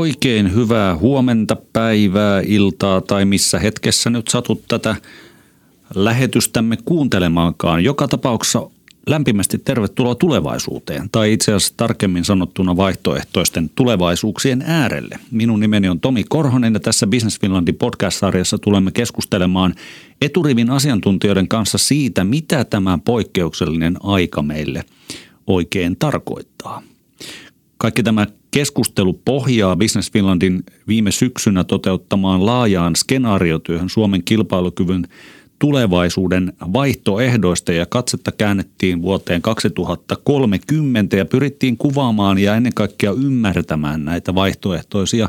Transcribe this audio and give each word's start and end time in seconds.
Oikein 0.00 0.54
hyvää 0.54 0.96
huomenta, 0.96 1.56
päivää, 1.72 2.42
iltaa 2.46 3.00
tai 3.00 3.24
missä 3.24 3.58
hetkessä 3.58 4.10
nyt 4.10 4.28
satut 4.28 4.62
tätä 4.68 4.96
lähetystämme 5.94 6.76
kuuntelemaankaan. 6.84 7.84
Joka 7.84 8.08
tapauksessa 8.08 8.70
lämpimästi 9.06 9.58
tervetuloa 9.58 10.14
tulevaisuuteen, 10.14 11.10
tai 11.12 11.32
itse 11.32 11.52
asiassa 11.52 11.74
tarkemmin 11.76 12.24
sanottuna 12.24 12.76
vaihtoehtoisten 12.76 13.70
tulevaisuuksien 13.74 14.62
äärelle. 14.66 15.18
Minun 15.30 15.60
nimeni 15.60 15.88
on 15.88 16.00
Tomi 16.00 16.24
Korhonen 16.28 16.74
ja 16.74 16.80
tässä 16.80 17.06
Business 17.06 17.40
Finlandin 17.40 17.74
podcast-sarjassa 17.74 18.58
tulemme 18.58 18.90
keskustelemaan 18.92 19.74
eturivin 20.22 20.70
asiantuntijoiden 20.70 21.48
kanssa 21.48 21.78
siitä, 21.78 22.24
mitä 22.24 22.64
tämä 22.64 22.98
poikkeuksellinen 23.04 23.96
aika 24.02 24.42
meille 24.42 24.84
oikein 25.46 25.96
tarkoittaa. 25.96 26.82
Kaikki 27.78 28.02
tämä 28.02 28.26
keskustelu 28.50 29.12
pohjaa 29.12 29.76
Business 29.76 30.12
Finlandin 30.12 30.62
viime 30.88 31.12
syksynä 31.12 31.64
toteuttamaan 31.64 32.46
laajaan 32.46 32.96
skenaariotyöhön 32.96 33.88
Suomen 33.88 34.22
kilpailukyvyn 34.24 35.08
tulevaisuuden 35.58 36.52
vaihtoehdoista 36.72 37.72
ja 37.72 37.86
katsetta 37.86 38.32
käännettiin 38.32 39.02
vuoteen 39.02 39.42
2030 39.42 41.16
ja 41.16 41.24
pyrittiin 41.24 41.76
kuvaamaan 41.76 42.38
ja 42.38 42.56
ennen 42.56 42.74
kaikkea 42.74 43.12
ymmärtämään 43.12 44.04
näitä 44.04 44.34
vaihtoehtoisia 44.34 45.28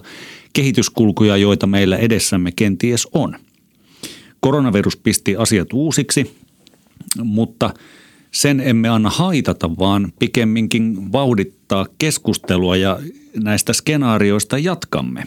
kehityskulkuja, 0.53 1.37
joita 1.37 1.67
meillä 1.67 1.97
edessämme 1.97 2.51
kenties 2.51 3.07
on. 3.11 3.35
Koronavirus 4.39 4.97
pisti 4.97 5.35
asiat 5.35 5.73
uusiksi, 5.73 6.35
mutta 7.23 7.73
sen 8.31 8.59
emme 8.59 8.89
anna 8.89 9.09
haitata, 9.09 9.69
vaan 9.79 10.13
pikemminkin 10.19 11.11
vauhdittaa 11.11 11.85
keskustelua 11.97 12.75
ja 12.75 12.99
näistä 13.43 13.73
skenaarioista 13.73 14.57
jatkamme. 14.57 15.23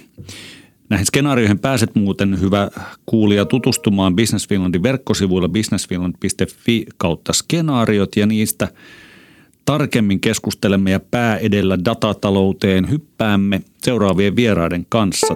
Näihin 0.89 1.07
skenaarioihin 1.07 1.59
pääset 1.59 1.95
muuten 1.95 2.41
hyvä 2.41 2.71
kuulija 3.07 3.45
tutustumaan 3.45 4.17
Business 4.17 4.49
Finlandin 4.49 4.83
verkkosivuilla 4.83 5.49
businessfinland.fi 5.49 6.87
kautta 6.97 7.33
skenaariot 7.33 8.17
ja 8.17 8.27
niistä 8.27 8.69
tarkemmin 9.65 10.21
keskustelemme 10.21 10.91
ja 10.91 11.01
pää 11.01 11.37
edellä 11.37 11.79
datatalouteen 11.85 12.91
hyppäämme 12.91 13.61
seuraavien 13.83 14.37
vieraiden 14.37 14.87
kanssa. 14.89 15.35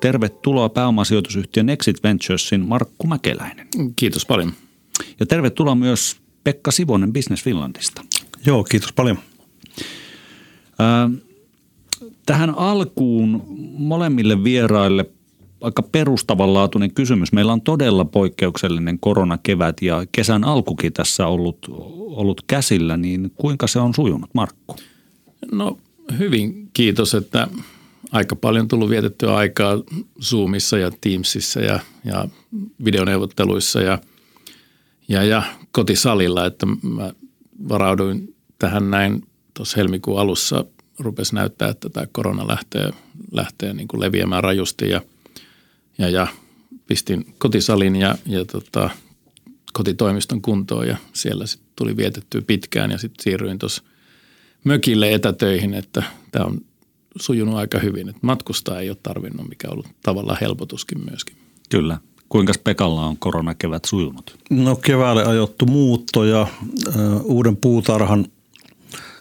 Tervetuloa 0.00 0.68
pääomasijoitusyhtiön 0.68 1.68
Exit 1.68 2.02
Venturesin 2.02 2.60
Markku 2.60 3.06
Mäkeläinen. 3.06 3.66
Kiitos 3.96 4.26
paljon. 4.26 4.52
Ja 5.20 5.26
tervetuloa 5.26 5.74
myös 5.74 6.16
Pekka 6.44 6.70
Sivonen 6.70 7.12
Business 7.12 7.44
Finlandista. 7.44 8.02
Joo, 8.46 8.64
kiitos 8.64 8.92
paljon. 8.92 9.18
Tähän 12.26 12.50
alkuun 12.58 13.42
molemmille 13.78 14.44
vieraille 14.44 15.10
aika 15.60 15.82
perustavanlaatuinen 15.82 16.94
kysymys. 16.94 17.32
Meillä 17.32 17.52
on 17.52 17.60
todella 17.60 18.04
poikkeuksellinen 18.04 18.98
koronakevät 18.98 19.82
ja 19.82 20.06
kesän 20.12 20.44
alkukin 20.44 20.92
tässä 20.92 21.26
ollut, 21.26 21.58
ollut 21.96 22.44
käsillä, 22.46 22.96
niin 22.96 23.32
kuinka 23.34 23.66
se 23.66 23.78
on 23.78 23.94
sujunut, 23.94 24.30
Markku? 24.34 24.76
No 25.52 25.78
hyvin, 26.18 26.68
kiitos, 26.72 27.14
että 27.14 27.48
aika 28.12 28.36
paljon 28.36 28.68
tullut 28.68 28.90
vietettyä 28.90 29.36
aikaa 29.36 29.78
Zoomissa 30.22 30.78
ja 30.78 30.90
Teamsissa 31.00 31.60
ja, 31.60 31.80
ja 32.04 32.28
videoneuvotteluissa 32.84 33.80
ja, 33.80 33.98
ja, 35.08 35.22
ja 35.22 35.42
kotisalilla, 35.72 36.46
että 36.46 36.66
mä 36.66 37.12
varauduin 37.68 38.34
tähän 38.58 38.90
näin 38.90 39.22
tuossa 39.54 39.76
helmikuun 39.76 40.20
alussa 40.20 40.64
rupesi 40.98 41.34
näyttää, 41.34 41.68
että 41.68 41.88
tämä 41.88 42.06
korona 42.12 42.48
lähtee, 42.48 42.90
lähtee 43.32 43.72
niin 43.72 43.88
kuin 43.88 44.00
leviämään 44.00 44.44
rajusti 44.44 44.88
ja, 44.88 45.00
ja, 45.98 46.08
ja 46.08 46.26
pistin 46.86 47.34
kotisalin 47.38 47.96
ja, 47.96 48.14
ja 48.26 48.44
tota, 48.44 48.90
kotitoimiston 49.72 50.42
kuntoon 50.42 50.88
ja 50.88 50.96
siellä 51.12 51.46
sitten 51.46 51.68
tuli 51.76 51.96
vietettyä 51.96 52.42
pitkään 52.46 52.90
ja 52.90 52.98
sitten 52.98 53.22
siirryin 53.22 53.58
tuossa 53.58 53.82
mökille 54.64 55.12
etätöihin, 55.14 55.74
että 55.74 56.02
tämä 56.30 56.44
on 56.44 56.60
sujunut 57.16 57.54
aika 57.54 57.78
hyvin. 57.78 58.08
Että 58.08 58.20
matkustaa 58.22 58.80
ei 58.80 58.90
ole 58.90 58.96
tarvinnut, 59.02 59.48
mikä 59.48 59.68
on 59.68 59.72
ollut 59.72 59.88
tavallaan 60.02 60.38
helpotuskin 60.40 61.04
myöskin. 61.10 61.36
Kyllä. 61.70 61.98
Kuinka 62.34 62.52
Pekalla 62.64 63.06
on 63.06 63.16
koronakevät 63.16 63.84
sujunut? 63.84 64.38
No 64.50 64.76
keväälle 64.76 65.24
ajottu 65.24 65.66
muutto 65.66 66.24
ja 66.24 66.46
ö, 66.86 66.90
uuden 67.22 67.56
puutarhan 67.56 68.26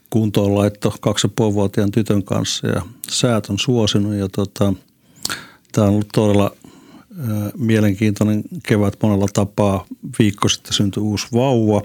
kuntoonlaitto 0.10 0.94
kaksi 1.02 1.28
ja 1.40 1.54
vuotiaan 1.54 1.92
tytön 1.92 2.24
kanssa 2.24 2.68
ja 2.68 2.82
säät 3.10 3.50
on 3.50 3.60
suosinut 3.60 4.14
ja 4.14 4.30
tota, 4.30 4.74
tämä 5.72 5.88
on 5.88 5.94
ollut 5.94 6.08
todella 6.14 6.52
ä, 6.52 7.52
mielenkiintoinen 7.58 8.44
kevät 8.68 8.98
monella 9.04 9.28
tapaa. 9.34 9.86
Viikko 10.20 10.50
sitten 10.50 10.74
syntyi 10.74 11.04
uusi 11.04 11.28
vauva. 11.34 11.82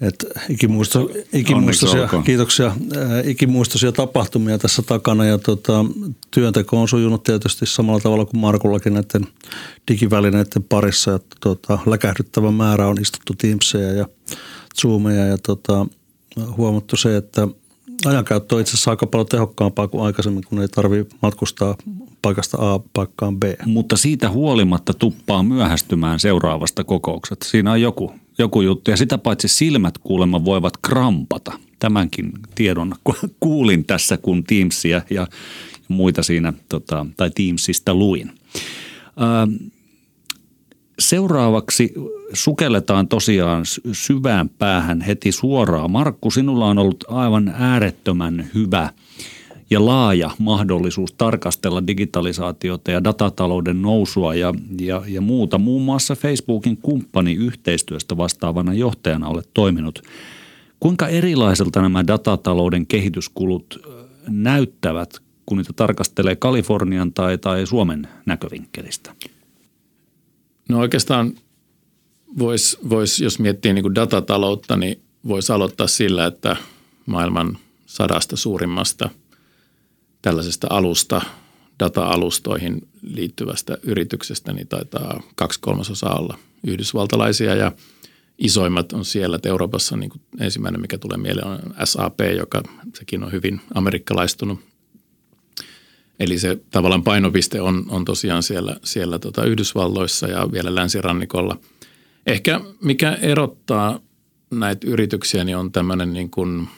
Et 0.00 0.26
ikimuisto, 0.48 1.10
ikimuistoisia, 1.32 2.08
kiitoksia, 2.24 2.76
ikimuistoisia 3.24 3.92
tapahtumia 3.92 4.58
tässä 4.58 4.82
takana 4.82 5.24
ja 5.24 5.38
tota, 5.38 5.84
työnteko 6.30 6.80
on 6.80 6.88
sujunut 6.88 7.22
tietysti 7.22 7.66
samalla 7.66 8.00
tavalla 8.00 8.24
kuin 8.24 8.40
Markullakin 8.40 8.94
näiden 8.94 9.26
digivälineiden 9.90 10.62
parissa. 10.62 11.10
Ja, 11.10 11.18
tota, 11.40 11.78
läkähdyttävä 11.86 12.50
määrä 12.50 12.86
on 12.86 13.00
istuttu 13.00 13.34
Teamseja 13.34 13.92
ja 13.92 14.08
Zoomeja 14.80 15.24
ja 15.26 15.38
tota, 15.38 15.86
huomattu 16.56 16.96
se, 16.96 17.16
että 17.16 17.48
ajankäyttö 18.04 18.54
on 18.54 18.60
itse 18.60 18.70
asiassa 18.70 18.90
aika 18.90 19.06
paljon 19.06 19.28
tehokkaampaa 19.28 19.88
kuin 19.88 20.04
aikaisemmin, 20.04 20.44
kun 20.48 20.62
ei 20.62 20.68
tarvitse 20.68 21.16
matkustaa 21.22 21.76
paikasta 22.22 22.74
A 22.74 22.80
paikkaan 22.92 23.40
B. 23.40 23.42
Mutta 23.66 23.96
siitä 23.96 24.30
huolimatta 24.30 24.94
tuppaa 24.94 25.42
myöhästymään 25.42 26.20
seuraavasta 26.20 26.84
kokouksesta. 26.84 27.46
Siinä 27.48 27.72
on 27.72 27.80
joku, 27.80 28.12
joku 28.38 28.60
juttu 28.60 28.90
ja 28.90 28.96
sitä 28.96 29.18
paitsi 29.18 29.48
silmät 29.48 29.98
kuulemma 29.98 30.44
voivat 30.44 30.76
krampata. 30.76 31.52
Tämänkin 31.78 32.32
tiedon 32.54 32.94
kuulin 33.40 33.84
tässä, 33.84 34.16
kun 34.16 34.44
Teamsia 34.44 35.02
ja 35.10 35.26
muita 35.88 36.22
siinä, 36.22 36.52
tota, 36.68 37.06
tai 37.16 37.30
Teamsista 37.30 37.94
luin. 37.94 38.32
Seuraavaksi 40.98 41.94
sukelletaan 42.32 43.08
tosiaan 43.08 43.64
syvään 43.92 44.48
päähän 44.48 45.00
heti 45.00 45.32
suoraan. 45.32 45.90
Markku, 45.90 46.30
sinulla 46.30 46.66
on 46.66 46.78
ollut 46.78 47.04
aivan 47.08 47.54
äärettömän 47.58 48.50
hyvä 48.54 48.90
ja 49.70 49.86
laaja 49.86 50.30
mahdollisuus 50.38 51.12
tarkastella 51.12 51.86
digitalisaatiota 51.86 52.90
ja 52.90 53.04
datatalouden 53.04 53.82
nousua 53.82 54.34
ja, 54.34 54.54
ja, 54.80 55.02
ja 55.06 55.20
muuta. 55.20 55.58
Muun 55.58 55.82
muassa 55.82 56.14
Facebookin 56.14 56.76
kumppani 56.76 57.34
yhteistyöstä 57.34 58.16
vastaavana 58.16 58.74
johtajana 58.74 59.28
olet 59.28 59.50
toiminut. 59.54 60.02
Kuinka 60.80 61.08
erilaiselta 61.08 61.82
nämä 61.82 62.06
datatalouden 62.06 62.86
kehityskulut 62.86 63.80
näyttävät, 64.28 65.18
kun 65.46 65.58
niitä 65.58 65.72
tarkastelee 65.72 66.36
Kalifornian 66.36 67.12
tai, 67.12 67.38
tai 67.38 67.66
Suomen 67.66 68.08
näkövinkkelistä? 68.26 69.14
No 70.68 70.78
oikeastaan 70.78 71.32
voisi, 72.38 72.78
vois, 72.90 73.20
jos 73.20 73.38
miettii 73.38 73.72
niin 73.72 73.94
datataloutta, 73.94 74.76
niin 74.76 75.00
voisi 75.28 75.52
aloittaa 75.52 75.86
sillä, 75.86 76.26
että 76.26 76.56
maailman 77.06 77.58
sadasta 77.86 78.36
suurimmasta 78.36 79.10
tällaisesta 80.26 80.66
alusta, 80.70 81.22
data-alustoihin 81.80 82.88
liittyvästä 83.02 83.78
yrityksestä, 83.82 84.52
niin 84.52 84.68
taitaa 84.68 85.22
kaksi 85.34 85.60
kolmasosaa 85.60 86.18
olla 86.18 86.38
yhdysvaltalaisia 86.66 87.54
ja 87.54 87.72
isoimmat 88.38 88.92
on 88.92 89.04
siellä, 89.04 89.36
että 89.36 89.48
Euroopassa 89.48 89.96
niin 89.96 90.10
kuin 90.10 90.20
ensimmäinen, 90.40 90.80
mikä 90.80 90.98
tulee 90.98 91.16
mieleen 91.16 91.46
on 91.46 91.58
SAP, 91.84 92.20
joka 92.36 92.62
sekin 92.94 93.24
on 93.24 93.32
hyvin 93.32 93.60
amerikkalaistunut 93.74 94.60
Eli 96.20 96.38
se 96.38 96.58
tavallaan 96.70 97.04
painopiste 97.04 97.60
on, 97.60 97.84
on 97.88 98.04
tosiaan 98.04 98.42
siellä, 98.42 98.76
siellä 98.84 99.18
tota 99.18 99.44
Yhdysvalloissa 99.44 100.26
ja 100.26 100.52
vielä 100.52 100.74
länsirannikolla. 100.74 101.58
Ehkä 102.26 102.60
mikä 102.82 103.12
erottaa 103.12 104.00
näitä 104.50 104.86
yrityksiä, 104.86 105.44
niin 105.44 105.56
on 105.56 105.72
tämmöinen 105.72 106.12
niin 106.12 106.30
kuin 106.30 106.68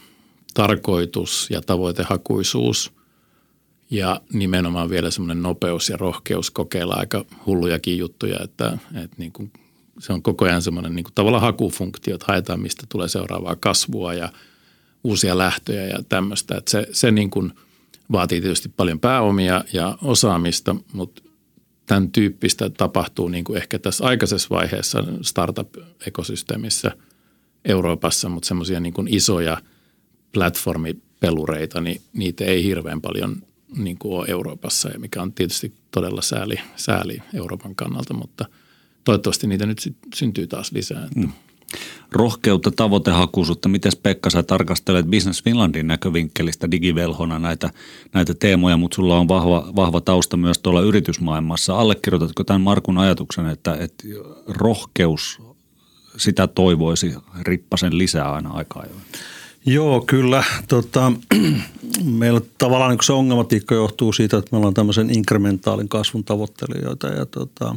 tarkoitus 0.55 1.49
ja 1.51 1.61
tavoitehakuisuus 1.63 2.98
ja 3.91 4.21
nimenomaan 4.33 4.91
vielä 4.91 5.11
semmoinen 5.11 5.43
nopeus 5.43 5.89
ja 5.89 5.97
rohkeus 5.97 6.51
kokeilla 6.51 6.95
aika 6.95 7.25
hullujakin 7.47 7.99
juttuja, 7.99 8.39
että, 8.45 8.79
että 8.95 9.17
niin 9.19 9.33
kuin 9.33 9.53
se 9.99 10.13
on 10.13 10.23
koko 10.23 10.45
ajan 10.45 10.63
semmoinen 10.63 10.95
niin 10.95 11.05
kuin 11.05 11.15
tavallaan 11.15 11.43
hakufunktio, 11.43 12.15
että 12.15 12.27
haetaan 12.29 12.61
mistä 12.61 12.87
tulee 12.89 13.09
seuraavaa 13.09 13.57
kasvua 13.57 14.15
ja 14.15 14.29
uusia 15.05 15.39
lähtöjä 15.39 15.87
ja 15.87 15.99
tämmöistä. 16.09 16.57
Että 16.57 16.71
se, 16.71 16.87
se 16.93 17.11
niin 17.11 17.31
kuin– 17.31 17.53
vaatii 18.13 18.41
tietysti 18.41 18.69
paljon 18.69 19.01
pääomia 19.01 19.65
ja 19.73 19.99
osaamista, 20.03 20.77
mutta 20.93 21.23
tämän 21.87 22.13
tyyppistä 22.13 22.71
tapahtuu 22.71 23.29
niin 23.29 23.45
kuin 23.45 23.57
ehkä 23.57 23.79
tässä 23.79 24.05
aikaisessa 24.05 24.49
vaiheessa 24.51 25.05
startup-ekosysteemissä 25.23 26.91
Euroopassa, 27.65 28.29
mutta 28.29 28.47
semmoisia 28.47 28.81
niin 28.81 28.95
isoja 29.09 29.57
platformi 30.33 30.97
pelureita, 31.21 31.81
niin 31.81 32.01
niitä 32.13 32.45
ei 32.45 32.65
hirveän 32.65 33.01
paljon 33.01 33.43
niin 33.77 33.99
kuin 33.99 34.31
Euroopassa, 34.31 34.89
ja 34.89 34.99
mikä 34.99 35.23
on 35.23 35.33
tietysti 35.33 35.73
todella 35.91 36.23
sääli, 36.23 36.57
sääli 36.77 37.23
Euroopan 37.35 37.75
kannalta, 37.75 38.15
mutta 38.15 38.45
toivottavasti 39.05 39.47
niitä 39.47 39.67
nyt 39.67 39.79
sit 39.79 39.97
syntyy 40.15 40.47
taas 40.47 40.73
lisää. 40.73 41.09
Mm. 41.17 41.33
Rohkeutta, 42.13 42.71
tavoitehakuisuutta. 42.71 43.69
Miten 43.69 43.93
Pekka 44.03 44.31
sä 44.31 44.43
tarkastelet 44.43 45.07
Business 45.07 45.43
Finlandin 45.43 45.87
näkövinkkelistä 45.87 46.71
digivelhona 46.71 47.39
näitä, 47.39 47.71
näitä 48.15 48.35
teemoja, 48.35 48.77
mutta 48.77 48.95
sulla 48.95 49.19
on 49.19 49.29
vahva, 49.29 49.73
vahva 49.77 50.01
tausta 50.01 50.37
myös 50.37 50.59
tuolla 50.59 50.81
yritysmaailmassa. 50.81 51.79
Allekirjoitatko 51.79 52.45
tämän 52.45 52.61
Markun 52.61 52.99
ajatuksen, 52.99 53.47
että, 53.47 53.75
että 53.75 54.05
rohkeus, 54.47 55.39
sitä 56.17 56.47
toivoisi 56.47 57.15
rippasen 57.43 57.99
lisää 57.99 58.33
aina 58.33 58.51
aikaa 58.51 58.83
ajoin? 58.83 59.03
Joo, 59.69 60.01
kyllä. 60.01 60.45
Tota, 60.69 61.13
meillä 62.05 62.41
tavallaan 62.59 62.91
niin 62.91 62.99
se 63.03 63.13
ongelmatiikka 63.13 63.75
johtuu 63.75 64.13
siitä, 64.13 64.37
että 64.37 64.49
me 64.53 64.59
ollaan 64.59 64.75
tämmöisen 64.75 65.17
inkrementaalin 65.17 65.89
kasvun 65.89 66.25
tavoittelijoita 66.25 67.07
ja 67.07 67.27
tota, 67.27 67.77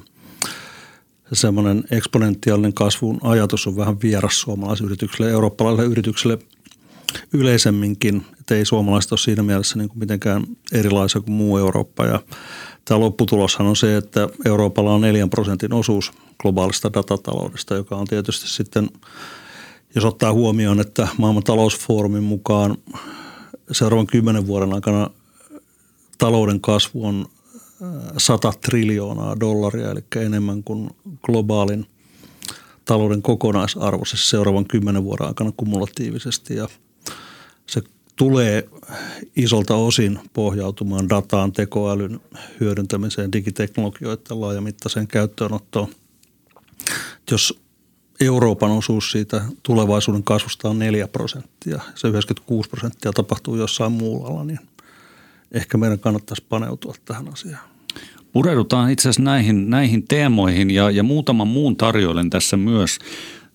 semmoinen 1.33 1.83
eksponentiaalinen 1.91 2.73
kasvun 2.73 3.19
ajatus 3.21 3.67
on 3.67 3.77
vähän 3.77 4.01
vieras 4.01 4.41
suomalaisille 4.41 4.88
yrityksille, 4.88 5.31
eurooppalaisille 5.31 5.91
yrityksille 5.91 6.39
yleisemminkin. 7.33 8.25
Että 8.39 8.55
ei 8.55 8.65
suomalaiset 8.65 9.11
ole 9.11 9.19
siinä 9.19 9.43
mielessä 9.43 9.77
niin 9.77 9.89
kuin 9.89 9.99
mitenkään 9.99 10.43
erilaisia 10.71 11.21
kuin 11.21 11.33
muu 11.33 11.57
Eurooppa. 11.57 12.05
Ja 12.05 12.19
tämä 12.85 12.99
lopputuloshan 12.99 13.67
on 13.67 13.75
se, 13.75 13.97
että 13.97 14.29
Euroopalla 14.45 14.93
on 14.93 15.01
4 15.01 15.27
prosentin 15.27 15.73
osuus 15.73 16.11
globaalista 16.41 16.93
datataloudesta, 16.93 17.75
joka 17.75 17.95
on 17.95 18.07
tietysti 18.07 18.47
sitten– 18.47 18.89
jos 19.95 20.05
ottaa 20.05 20.33
huomioon, 20.33 20.79
että 20.79 21.07
maailman 21.17 21.43
talousfoorumin 21.43 22.23
mukaan 22.23 22.77
seuraavan 23.71 24.07
kymmenen 24.07 24.47
vuoden 24.47 24.73
aikana 24.73 25.09
talouden 26.17 26.61
kasvu 26.61 27.05
on 27.05 27.25
100 28.17 28.53
triljoonaa 28.61 29.39
dollaria, 29.39 29.91
eli 29.91 30.03
enemmän 30.15 30.63
kuin 30.63 30.89
globaalin 31.25 31.85
talouden 32.85 33.21
kokonaisarvo 33.21 34.05
siis 34.05 34.29
seuraavan 34.29 34.65
kymmenen 34.65 35.03
vuoden 35.03 35.27
aikana 35.27 35.51
kumulatiivisesti. 35.57 36.55
Ja 36.55 36.67
se 37.67 37.81
tulee 38.15 38.69
isolta 39.35 39.75
osin 39.75 40.19
pohjautumaan 40.33 41.09
dataan, 41.09 41.51
tekoälyn 41.51 42.19
hyödyntämiseen, 42.59 43.31
digiteknologioiden 43.31 44.41
laajamittaiseen 44.41 45.07
käyttöönottoon. 45.07 45.88
Jos 47.31 47.61
Euroopan 48.21 48.71
osuus 48.71 49.12
siitä 49.12 49.41
tulevaisuuden 49.63 50.23
kasvusta 50.23 50.69
on 50.69 50.79
4 50.79 51.07
prosenttia. 51.07 51.79
Se 51.95 52.07
96 52.07 52.69
prosenttia 52.69 53.13
tapahtuu 53.13 53.56
jossain 53.56 53.91
muualla, 53.91 54.44
niin 54.44 54.59
ehkä 55.51 55.77
meidän 55.77 56.00
kannattaisi 56.00 56.45
paneutua 56.50 56.94
tähän 57.06 57.33
asiaan. 57.33 57.63
Pureudutaan 58.31 58.91
itse 58.91 59.09
asiassa 59.09 59.21
näihin, 59.21 59.69
näihin 59.69 60.07
teemoihin 60.07 60.71
ja, 60.71 60.91
ja 60.91 61.03
muutaman 61.03 61.47
muun 61.47 61.75
tarjoilen 61.75 62.29
tässä 62.29 62.57
myös. 62.57 63.00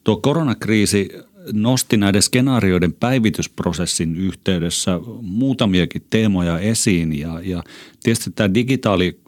Tuo 0.05 0.17
koronakriisi 0.17 1.09
nosti 1.53 1.97
näiden 1.97 2.23
skenaarioiden 2.23 2.93
päivitysprosessin 2.93 4.17
yhteydessä 4.17 5.01
muutamiakin 5.23 6.03
teemoja 6.11 6.59
esiin 6.59 7.19
ja, 7.19 7.41
ja 7.43 7.63
tietysti 8.03 8.31
tämä 8.31 8.55
digitaali 8.55 9.21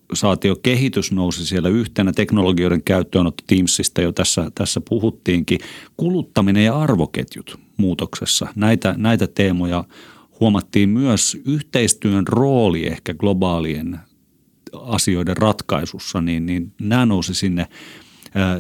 kehitys 0.62 1.12
nousi 1.12 1.46
siellä 1.46 1.68
yhtenä 1.68 2.12
teknologioiden 2.12 2.82
käyttöönotto 2.82 3.44
Teamsista 3.46 4.00
jo 4.00 4.12
tässä, 4.12 4.50
tässä 4.54 4.80
puhuttiinkin. 4.88 5.58
Kuluttaminen 5.96 6.64
ja 6.64 6.78
arvoketjut 6.78 7.60
muutoksessa. 7.76 8.46
Näitä, 8.54 8.94
näitä 8.96 9.26
teemoja 9.26 9.84
huomattiin 10.40 10.88
myös 10.88 11.36
yhteistyön 11.44 12.26
rooli 12.26 12.86
ehkä 12.86 13.14
globaalien 13.14 13.98
asioiden 14.72 15.36
ratkaisussa, 15.36 16.20
niin, 16.20 16.46
niin 16.46 16.72
nämä 16.80 17.06
nousi 17.06 17.34
sinne, 17.34 17.66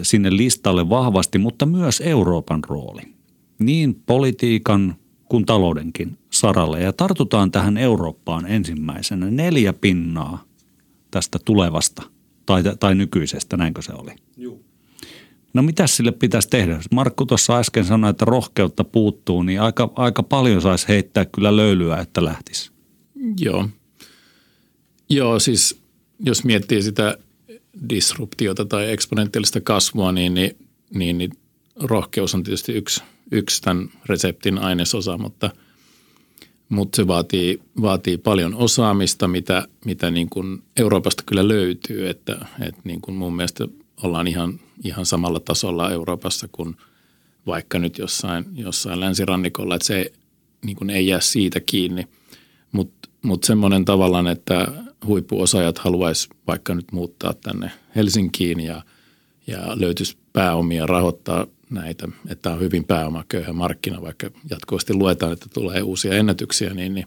sinne 0.02 0.36
listalle 0.36 0.88
vahvasti, 0.88 1.38
mutta 1.38 1.66
myös 1.66 2.00
Euroopan 2.00 2.64
rooli. 2.68 3.02
Niin 3.58 3.94
politiikan 4.06 4.96
kuin 5.28 5.46
taloudenkin 5.46 6.18
saralle. 6.30 6.80
Ja 6.80 6.92
tartutaan 6.92 7.50
tähän 7.50 7.76
Eurooppaan 7.76 8.46
ensimmäisenä. 8.46 9.30
Neljä 9.30 9.72
pinnaa 9.72 10.47
tästä 11.10 11.38
tulevasta 11.44 12.02
tai, 12.46 12.62
tai 12.80 12.94
nykyisestä, 12.94 13.56
näinkö 13.56 13.82
se 13.82 13.92
oli? 13.92 14.10
Joo. 14.36 14.58
No 15.54 15.62
mitä 15.62 15.86
sille 15.86 16.12
pitäisi 16.12 16.48
tehdä? 16.48 16.80
Markku 16.90 17.26
tuossa 17.26 17.58
äsken 17.58 17.84
sanoi, 17.84 18.10
että 18.10 18.24
rohkeutta 18.24 18.84
puuttuu, 18.84 19.42
niin 19.42 19.60
aika, 19.60 19.92
aika 19.96 20.22
paljon 20.22 20.62
saisi 20.62 20.88
heittää 20.88 21.24
kyllä 21.24 21.56
löylyä, 21.56 21.98
että 21.98 22.24
lähtisi. 22.24 22.70
Joo. 23.40 23.68
Joo, 25.10 25.38
siis 25.38 25.82
jos 26.20 26.44
miettii 26.44 26.82
sitä 26.82 27.18
disruptiota 27.88 28.64
tai 28.64 28.92
eksponentiaalista 28.92 29.60
kasvua, 29.60 30.12
niin, 30.12 30.34
niin, 30.34 30.56
niin, 30.94 31.18
niin 31.18 31.30
rohkeus 31.76 32.34
on 32.34 32.42
tietysti 32.42 32.72
yksi, 32.72 33.02
yksi 33.32 33.62
tämän 33.62 33.88
reseptin 34.06 34.58
ainesosa, 34.58 35.18
mutta– 35.18 35.50
mutta 36.68 36.96
se 36.96 37.06
vaatii, 37.06 37.60
vaatii 37.82 38.18
paljon 38.18 38.54
osaamista, 38.54 39.28
mitä, 39.28 39.68
mitä 39.84 40.10
niin 40.10 40.30
kuin 40.30 40.62
Euroopasta 40.76 41.22
kyllä 41.26 41.48
löytyy, 41.48 42.08
että, 42.08 42.46
että 42.60 42.80
niin 42.84 43.00
kuin 43.00 43.14
mun 43.14 43.36
mielestä 43.36 43.68
ollaan 44.02 44.26
ihan, 44.26 44.60
ihan 44.84 45.06
samalla 45.06 45.40
tasolla 45.40 45.90
Euroopassa 45.90 46.48
kuin 46.52 46.76
vaikka 47.46 47.78
nyt 47.78 47.98
jossain, 47.98 48.44
jossain 48.54 49.00
länsirannikolla, 49.00 49.74
että 49.74 49.86
se 49.86 50.12
niin 50.64 50.76
kuin 50.76 50.90
ei 50.90 51.06
jää 51.06 51.20
siitä 51.20 51.60
kiinni, 51.60 52.04
mutta 52.72 53.08
mut 53.22 53.44
semmoinen 53.44 53.84
tavallaan, 53.84 54.26
että 54.26 54.66
huippuosaajat 55.06 55.78
haluaisi 55.78 56.28
vaikka 56.46 56.74
nyt 56.74 56.92
muuttaa 56.92 57.34
tänne 57.34 57.70
Helsinkiin 57.96 58.60
ja, 58.60 58.82
ja 59.46 59.58
löytyisi 59.80 60.16
pääomia 60.32 60.86
rahoittaa 60.86 61.46
näitä, 61.70 62.08
että 62.28 62.50
on 62.52 62.60
hyvin 62.60 62.84
pääomaköyhä 62.84 63.52
markkina, 63.52 64.02
vaikka 64.02 64.30
jatkuvasti 64.50 64.94
luetaan, 64.94 65.32
että 65.32 65.46
tulee 65.54 65.82
uusia 65.82 66.14
ennätyksiä, 66.14 66.74
niin, 66.74 66.94
niin 66.94 67.06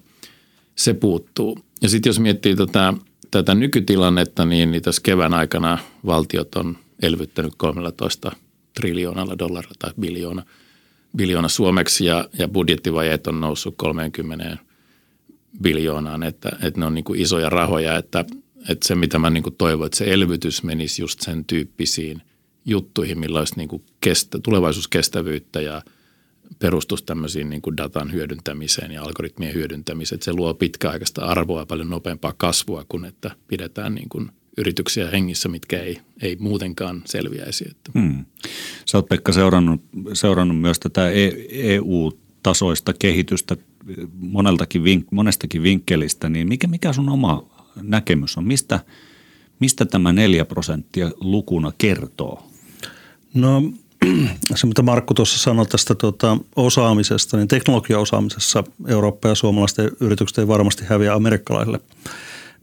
se 0.75 0.93
puuttuu. 0.93 1.59
Ja 1.81 1.89
sitten 1.89 2.09
jos 2.09 2.19
miettii 2.19 2.55
tätä, 2.55 2.93
tätä 3.31 3.55
nykytilannetta, 3.55 4.45
niin, 4.45 4.71
niin 4.71 4.83
tässä 4.83 5.01
kevään 5.05 5.33
aikana 5.33 5.77
valtiot 6.05 6.55
on 6.55 6.77
elvyttänyt 7.01 7.53
13 7.57 8.31
triljoonalla 8.73 9.39
dollarilla 9.39 9.75
tai 9.79 9.91
biljoona, 9.99 10.43
biljoona 11.17 11.47
suomeksi 11.47 12.05
ja, 12.05 12.29
ja 12.39 12.47
budjettivajeet 12.47 13.27
on 13.27 13.41
noussut 13.41 13.73
30 13.77 14.57
biljoonaan, 15.61 16.23
että, 16.23 16.49
että 16.63 16.79
ne 16.79 16.85
on 16.85 16.93
niin 16.93 17.03
kuin 17.03 17.21
isoja 17.21 17.49
rahoja, 17.49 17.97
että, 17.97 18.25
että 18.69 18.87
se 18.87 18.95
mitä 18.95 19.19
mä 19.19 19.29
niin 19.29 19.43
kuin 19.43 19.55
toivon, 19.55 19.85
että 19.85 19.97
se 19.97 20.13
elvytys 20.13 20.63
menisi 20.63 21.01
just 21.01 21.21
sen 21.21 21.45
tyyppisiin– 21.45 22.21
juttuihin, 22.65 23.19
millä 23.19 23.39
olisi 23.39 23.55
niin 23.57 23.69
kuin 23.69 23.83
kestä, 24.01 24.39
tulevaisuuskestävyyttä 24.43 25.61
ja 25.61 25.81
perustus 26.59 27.03
tämmöisiin 27.03 27.49
niin 27.49 27.61
kuin 27.61 27.77
datan 27.77 28.11
hyödyntämiseen 28.11 28.91
ja 28.91 29.03
algoritmien 29.03 29.53
hyödyntämiseen. 29.53 30.15
Että 30.15 30.25
se 30.25 30.33
luo 30.33 30.53
pitkäaikaista 30.53 31.25
arvoa 31.25 31.65
paljon 31.65 31.89
nopeampaa 31.89 32.33
kasvua 32.37 32.85
kuin 32.89 33.05
että 33.05 33.31
pidetään 33.47 33.95
niin 33.95 34.09
kuin 34.09 34.31
yrityksiä 34.57 35.09
hengissä, 35.09 35.49
mitkä 35.49 35.79
ei, 35.79 36.01
ei 36.21 36.35
muutenkaan 36.39 37.01
selviäisi. 37.05 37.65
Että. 37.71 37.91
Hmm. 37.99 38.25
Sä 38.85 38.97
oot 38.97 39.09
Pekka 39.09 39.31
seurannut, 39.31 39.81
seurannut 40.13 40.59
myös 40.59 40.79
tätä 40.79 41.09
EU-tasoista 41.49 42.91
e 42.91 42.95
kehitystä 42.99 43.57
moneltakin, 44.13 45.05
monestakin 45.11 45.63
vinkkelistä, 45.63 46.29
niin 46.29 46.47
mikä, 46.47 46.67
mikä 46.67 46.93
sun 46.93 47.09
oma 47.09 47.45
näkemys 47.81 48.37
on? 48.37 48.45
Mistä, 48.45 48.79
mistä 49.59 49.85
tämä 49.85 50.13
neljä 50.13 50.45
prosenttia 50.45 51.11
lukuna 51.19 51.71
kertoo? 51.77 52.50
No 53.33 53.63
se, 54.55 54.67
mitä 54.67 54.81
Markku 54.81 55.13
tuossa 55.13 55.39
sanoi 55.39 55.65
tästä 55.65 55.95
tuota, 55.95 56.37
osaamisesta, 56.55 57.37
niin 57.37 57.47
teknologiaosaamisessa 57.47 58.63
Eurooppa 58.87 59.27
ja 59.27 59.35
suomalaisten 59.35 59.91
yritykset 59.99 60.37
ei 60.37 60.47
varmasti 60.47 60.85
häviä 60.85 61.13
amerikkalaisille 61.13 61.79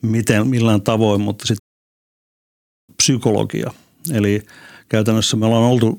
miten, 0.02 0.46
millään 0.46 0.82
tavoin, 0.82 1.20
mutta 1.20 1.46
sitten 1.46 1.68
psykologia. 2.96 3.70
Eli 4.12 4.42
käytännössä 4.88 5.37
me 5.37 5.46
ollaan 5.46 5.62
oltu 5.62 5.98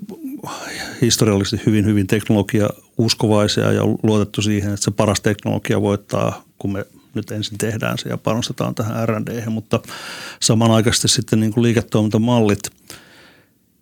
historiallisesti 1.02 1.66
hyvin, 1.66 1.86
hyvin 1.86 2.08
teknologia 2.08 2.70
uskovaisia 2.98 3.72
ja 3.72 3.82
luotettu 4.04 4.42
siihen, 4.42 4.74
että 4.74 4.84
se 4.84 4.92
paras 4.92 5.22
teknologia 5.22 5.82
voittaa, 5.82 6.44
kun 6.60 6.72
me 6.72 6.86
nyt 7.14 7.32
ensin 7.32 7.58
tehdään 7.58 7.98
se 7.98 8.10
ja 8.10 8.18
panostetaan 8.18 8.76
tähän 8.76 9.10
R&D, 9.10 9.50
mutta 9.50 9.80
samanaikaisesti 10.42 11.08
sitten 11.08 11.40
niin 11.40 11.54
kuin 11.54 11.64
liiketoimintamallit– 11.64 12.60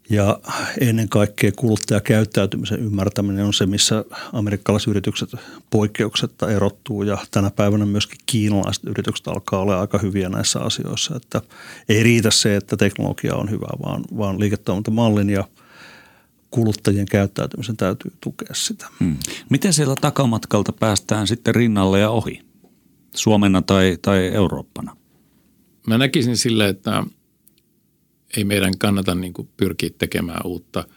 ja 0.09 0.39
ennen 0.81 1.09
kaikkea 1.09 1.51
kuluttajakäyttäytymisen 1.55 2.79
ymmärtäminen 2.79 3.45
on 3.45 3.53
se, 3.53 3.65
missä 3.65 4.05
amerikkalaisyritykset 4.33 5.29
poikkeuksetta 5.69 6.51
erottuu 6.51 7.03
ja 7.03 7.17
tänä 7.31 7.51
päivänä 7.51 7.85
myöskin 7.85 8.17
kiinalaiset 8.25 8.83
yritykset 8.83 9.27
alkaa 9.27 9.59
olla 9.59 9.79
aika 9.79 9.97
hyviä 9.97 10.29
näissä 10.29 10.59
asioissa. 10.59 11.15
Että 11.15 11.41
ei 11.89 12.03
riitä 12.03 12.31
se, 12.31 12.55
että 12.55 12.77
teknologia 12.77 13.35
on 13.35 13.49
hyvä, 13.49 13.67
vaan, 13.85 14.03
vaan 14.17 14.39
liiketoimintamallin 14.39 15.29
ja 15.29 15.47
kuluttajien 16.51 17.05
käyttäytymisen 17.05 17.77
täytyy 17.77 18.11
tukea 18.21 18.53
sitä. 18.53 18.87
Hmm. 18.99 19.17
Miten 19.49 19.73
siellä 19.73 19.95
takamatkalta 20.01 20.73
päästään 20.73 21.27
sitten 21.27 21.55
rinnalle 21.55 21.99
ja 21.99 22.09
ohi? 22.09 22.41
Suomena 23.15 23.61
tai, 23.61 23.97
tai 24.01 24.27
Eurooppana? 24.27 24.97
Mä 25.87 25.97
näkisin 25.97 26.37
sille, 26.37 26.69
että 26.69 27.03
ei 28.37 28.43
meidän 28.43 28.77
kannata 28.77 29.15
niin 29.15 29.33
kuin 29.33 29.49
pyrkiä 29.57 29.89
tekemään 29.97 30.41
uutta 30.45 30.87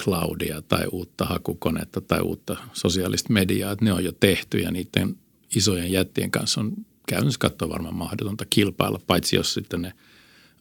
cloudia 0.00 0.62
tai 0.62 0.86
uutta 0.92 1.24
hakukonetta 1.24 2.00
tai 2.00 2.20
uutta 2.20 2.56
sosiaalista 2.72 3.32
mediaa. 3.32 3.72
Että 3.72 3.84
ne 3.84 3.92
on 3.92 4.04
jo 4.04 4.12
tehty 4.12 4.58
ja 4.58 4.70
niiden 4.70 5.16
isojen 5.56 5.92
jättien 5.92 6.30
kanssa 6.30 6.60
on 6.60 6.72
käytännössä 7.08 7.38
katsoa 7.38 7.68
varmaan 7.68 7.94
mahdotonta 7.94 8.44
kilpailla, 8.50 9.00
paitsi 9.06 9.36
jos 9.36 9.54
sitten 9.54 9.82
ne 9.82 9.92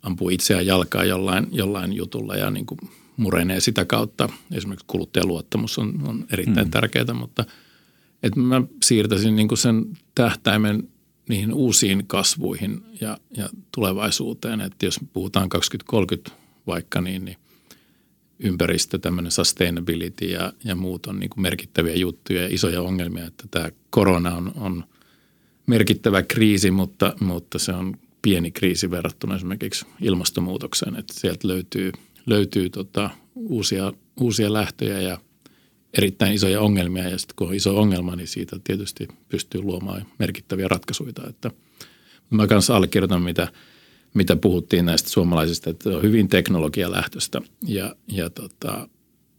ampuu 0.04 0.30
itseään 0.30 0.66
jalkaa 0.66 1.04
jollain, 1.04 1.48
jollain 1.52 1.94
jutulla 1.94 2.36
ja 2.36 2.52
niin 2.52 2.66
kuin 2.66 2.80
murenee 3.18 3.60
sitä 3.60 3.86
kautta. 3.86 4.30
Esimerkiksi 4.52 4.86
kuluttajaluottamus 4.88 5.78
on, 5.78 6.00
on 6.08 6.26
erittäin 6.32 6.68
mm. 6.68 6.72
tärkeää, 6.72 7.14
mutta 7.14 7.46
että 8.24 8.40
mä 8.40 8.62
siirtäisin 8.84 9.36
niin 9.36 9.58
sen 9.58 9.86
tähtäimen 10.16 10.90
niihin 11.30 11.54
uusiin 11.54 12.08
kasvuihin 12.08 12.82
ja, 13.02 13.18
ja 13.38 13.50
tulevaisuuteen. 13.72 14.62
Että 14.62 14.86
jos 14.86 15.00
puhutaan 15.14 15.50
2030 15.50 16.32
vaikka, 16.68 17.02
niin, 17.02 17.26
niin 17.26 17.38
ympäristö, 18.40 18.98
tämmöinen 18.98 19.32
sustainability 19.32 20.26
ja, 20.26 20.54
ja 20.64 20.76
muut 20.76 21.06
on 21.06 21.20
niin 21.20 21.30
kuin 21.30 21.42
merkittäviä 21.42 21.96
juttuja 21.96 22.42
ja 22.42 22.48
isoja 22.52 22.82
ongelmia. 22.82 23.26
Että 23.26 23.44
tämä 23.52 23.70
korona 23.90 24.36
on, 24.36 24.52
on 24.56 24.84
merkittävä 25.68 26.24
kriisi, 26.24 26.72
mutta, 26.72 27.14
mutta 27.20 27.60
se 27.60 27.72
on 27.74 27.98
pieni 28.22 28.52
kriisi 28.52 28.92
verrattuna 28.92 29.36
esimerkiksi 29.36 29.86
ilmastonmuutokseen. 30.02 30.96
Että 30.96 31.14
sieltä 31.14 31.48
löytyy, 31.48 31.92
löytyy 32.26 32.70
tota 32.70 33.10
uusia, 33.36 33.94
uusia 34.20 34.54
lähtöjä 34.54 35.02
ja 35.02 35.18
erittäin 35.98 36.34
isoja 36.34 36.62
ongelmia. 36.62 37.10
Ja 37.10 37.18
sitten 37.18 37.36
kun 37.36 37.48
on 37.48 37.56
iso 37.56 37.80
ongelma, 37.80 38.16
niin 38.16 38.28
siitä 38.28 38.60
tietysti 38.64 39.08
pystyy 39.30 39.62
luomaan 39.62 40.06
merkittäviä 40.20 40.68
ratkaisuja. 40.68 41.14
Että 41.30 41.52
mä 42.30 42.48
kanssa 42.48 42.76
allekirjoitan, 42.76 43.22
mitä, 43.22 43.48
mitä 44.14 44.36
puhuttiin 44.36 44.86
näistä 44.86 45.10
suomalaisista, 45.10 45.70
että 45.70 45.90
on 45.90 46.04
hyvin 46.04 46.28
teknologialähtöistä 46.30 47.42
ja, 47.68 47.96
ja 48.08 48.30
tota, 48.30 48.90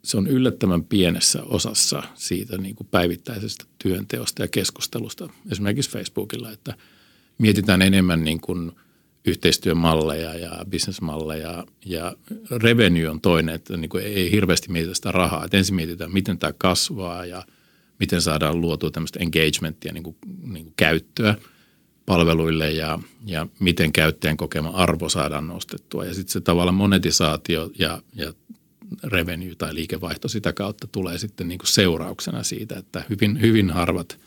se 0.05 0.17
on 0.17 0.27
yllättävän 0.27 0.85
pienessä 0.85 1.43
osassa 1.43 2.03
siitä 2.15 2.59
niin 2.59 2.75
kuin 2.75 2.87
päivittäisestä 2.91 3.65
työnteosta 3.83 4.43
ja 4.43 4.49
keskustelusta, 4.49 5.29
esimerkiksi 5.53 5.91
Facebookilla, 5.91 6.51
että 6.51 6.75
mietitään 7.39 7.83
enemmän 7.83 8.25
niin 8.25 8.41
kuin 8.41 8.73
yhteistyömalleja 9.27 10.35
ja 10.35 10.65
bisnesmalleja 10.69 11.65
ja 11.85 12.17
revenue 12.51 13.09
on 13.09 13.21
toinen, 13.21 13.55
että 13.55 13.77
niin 13.77 13.89
kuin 13.89 14.05
ei 14.05 14.31
hirveästi 14.31 14.73
mietitä 14.73 14.95
sitä 14.95 15.13
rahaa. 15.13 15.45
Että 15.45 15.57
ensin 15.57 15.75
mietitään, 15.75 16.13
miten 16.13 16.39
tämä 16.39 16.53
kasvaa 16.53 17.27
ja 17.27 17.43
miten 18.01 18.23
saadaan 18.23 18.61
luotua 18.61 18.91
tämmöistä 18.91 19.19
engagementia, 19.21 19.93
niin 19.93 20.05
kuin, 20.05 20.17
niin 20.43 20.65
kuin 20.65 20.75
käyttöä 20.77 21.35
palveluille 22.07 22.73
ja, 22.73 22.99
ja 23.27 23.47
miten 23.61 23.93
käyttäjän 23.93 24.37
kokema 24.37 24.69
arvo 24.69 25.09
saadaan 25.09 25.47
nostettua. 25.47 26.05
Ja 26.05 26.15
sitten 26.15 26.33
se 26.33 26.41
tavallaan 26.41 26.75
monetisaatio 26.75 27.71
ja, 27.79 28.03
ja 28.15 28.33
revenue 29.05 29.55
tai 29.55 29.75
liikevaihto 29.75 30.29
sitä 30.29 30.53
kautta 30.53 30.87
tulee 30.87 31.19
sitten 31.19 31.49
niin 31.49 31.59
kuin 31.59 31.69
seurauksena 31.69 32.43
siitä, 32.43 32.79
että 32.79 33.05
hyvin, 33.11 33.41
hyvin 33.41 33.71
harvat 33.71 34.19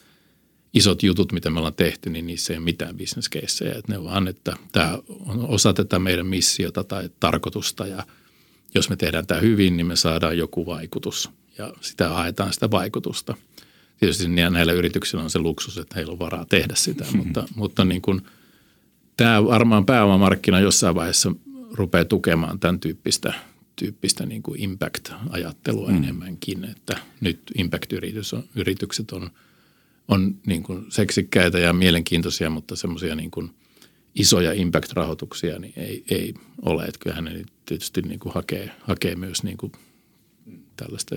isot 0.73 1.03
jutut, 1.03 1.31
mitä 1.31 1.49
me 1.49 1.57
ollaan 1.57 1.73
tehty, 1.73 2.09
niin 2.09 2.27
niissä 2.27 2.53
ei 2.53 2.57
ole 2.57 2.63
mitään 2.63 2.95
bisneskeissejä. 2.95 3.75
Että 3.77 3.93
ne 3.93 4.03
vaan, 4.03 4.27
että 4.27 4.53
tämä 4.71 4.99
on 5.25 5.47
osa 5.47 5.73
tätä 5.73 5.99
meidän 5.99 6.27
missiota 6.27 6.83
tai 6.83 7.09
tarkoitusta 7.19 7.87
ja 7.87 8.03
jos 8.75 8.89
me 8.89 8.95
tehdään 8.95 9.27
tämä 9.27 9.41
hyvin, 9.41 9.77
niin 9.77 9.87
me 9.87 9.95
saadaan 9.95 10.37
joku 10.37 10.65
vaikutus 10.65 11.29
ja 11.57 11.73
sitä 11.81 12.09
haetaan 12.09 12.53
sitä 12.53 12.71
vaikutusta. 12.71 13.35
Tietysti 13.99 14.27
näillä 14.27 14.73
yrityksillä 14.73 15.23
on 15.23 15.29
se 15.29 15.39
luksus, 15.39 15.77
että 15.77 15.95
heillä 15.95 16.11
on 16.11 16.19
varaa 16.19 16.45
tehdä 16.45 16.75
sitä, 16.75 17.03
mm-hmm. 17.03 17.17
mutta, 17.17 17.47
mutta 17.55 17.85
niin 17.85 18.01
kuin, 18.01 18.21
tämä 19.17 19.45
varmaan 19.45 19.85
pääomamarkkina 19.85 20.59
jossain 20.59 20.95
vaiheessa 20.95 21.31
rupeaa 21.71 22.05
tukemaan 22.05 22.59
tämän 22.59 22.79
tyyppistä– 22.79 23.33
tyyppistä 23.79 24.25
niin 24.25 24.43
kuin 24.43 24.59
impact-ajattelua 24.59 25.89
mm. 25.89 25.97
enemmänkin, 25.97 26.65
että 26.65 26.97
nyt 27.21 27.39
impact-yritykset 27.57 29.11
on, 29.11 29.21
on 29.23 29.29
niin 30.45 30.63
kuin 30.63 30.85
seksikkäitä 30.89 31.59
ja 31.59 31.73
mielenkiintoisia, 31.73 32.49
mutta 32.49 32.75
semmoisia 32.75 33.15
niin 33.15 33.31
kuin 33.31 33.51
isoja 34.15 34.53
impact-rahoituksia 34.53 35.59
niin 35.59 35.73
ei, 35.77 36.03
ei 36.11 36.33
ole. 36.61 36.83
Että 36.85 36.99
kyllähän 36.99 37.25
ne 37.25 37.45
tietysti 37.65 38.01
niin 38.01 38.19
kuin 38.19 38.33
hakee, 38.33 38.71
hakee 38.81 39.15
myös 39.15 39.43
niin 39.43 39.57
kuin 39.57 39.71
tällaista 40.77 41.15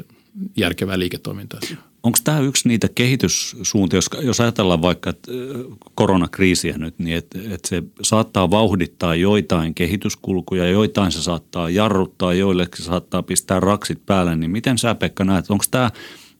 järkevää 0.56 0.99
liiketoimintaa. 0.99 1.61
Onko 2.02 2.18
tämä 2.25 2.40
yksi 2.40 2.68
niitä 2.68 2.88
kehityssuuntia, 2.94 3.97
jos, 3.97 4.11
jos 4.23 4.40
ajatellaan 4.40 4.82
vaikka 4.82 5.14
koronakriisiä 5.94 6.78
nyt, 6.78 6.99
niin 6.99 7.16
että 7.16 7.38
et 7.50 7.64
se 7.64 7.82
saattaa 8.02 8.50
vauhdittaa 8.50 9.14
joitain 9.14 9.75
kehityskulkuja, 9.75 10.70
joitain 10.70 11.12
se 11.12 11.23
saattaa 11.23 11.70
jarruttaa, 11.70 12.35
joille 12.35 12.68
se 12.76 12.82
saattaa 12.82 13.23
pistää 13.23 13.61
raksit 13.61 14.06
päälle, 14.06 14.37
niin 14.37 14.50
miten 14.50 14.78
sä 14.78 14.94
Pekka 14.94 15.25
näet, 15.25 15.50
onko 15.50 15.64
tämä 15.70 15.90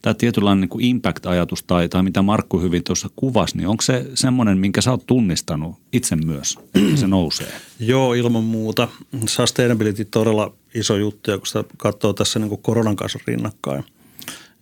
tämä 0.03 0.15
tietynlainen 0.15 0.69
niin 0.73 0.85
impact-ajatus 0.85 1.63
tai, 1.63 1.89
tai 1.89 2.03
mitä 2.03 2.23
Markku 2.23 2.61
hyvin 2.61 2.85
tuossa 2.85 3.11
kuvasi, 3.17 3.57
niin 3.57 3.69
onko 3.69 3.83
se 3.83 4.07
semmoinen, 4.15 4.59
minkä 4.59 4.81
sä 4.81 4.91
oot 4.91 5.07
tunnistanut 5.07 5.77
itse 5.93 6.17
myös, 6.17 6.59
että 6.75 6.97
se 7.01 7.07
nousee? 7.07 7.53
Joo, 7.81 8.15
ilman 8.15 8.45
muuta. 8.45 8.89
Sustainability 9.27 10.05
todella 10.05 10.53
iso 10.75 10.97
juttu, 10.97 11.31
ja 11.31 11.39
kun 11.39 11.47
sitä 11.47 11.65
katsoo 11.77 12.13
tässä 12.13 12.39
niin 12.39 12.49
kuin 12.49 12.63
koronan 12.63 12.97
kanssa 12.97 13.19
rinnakkain– 13.27 13.85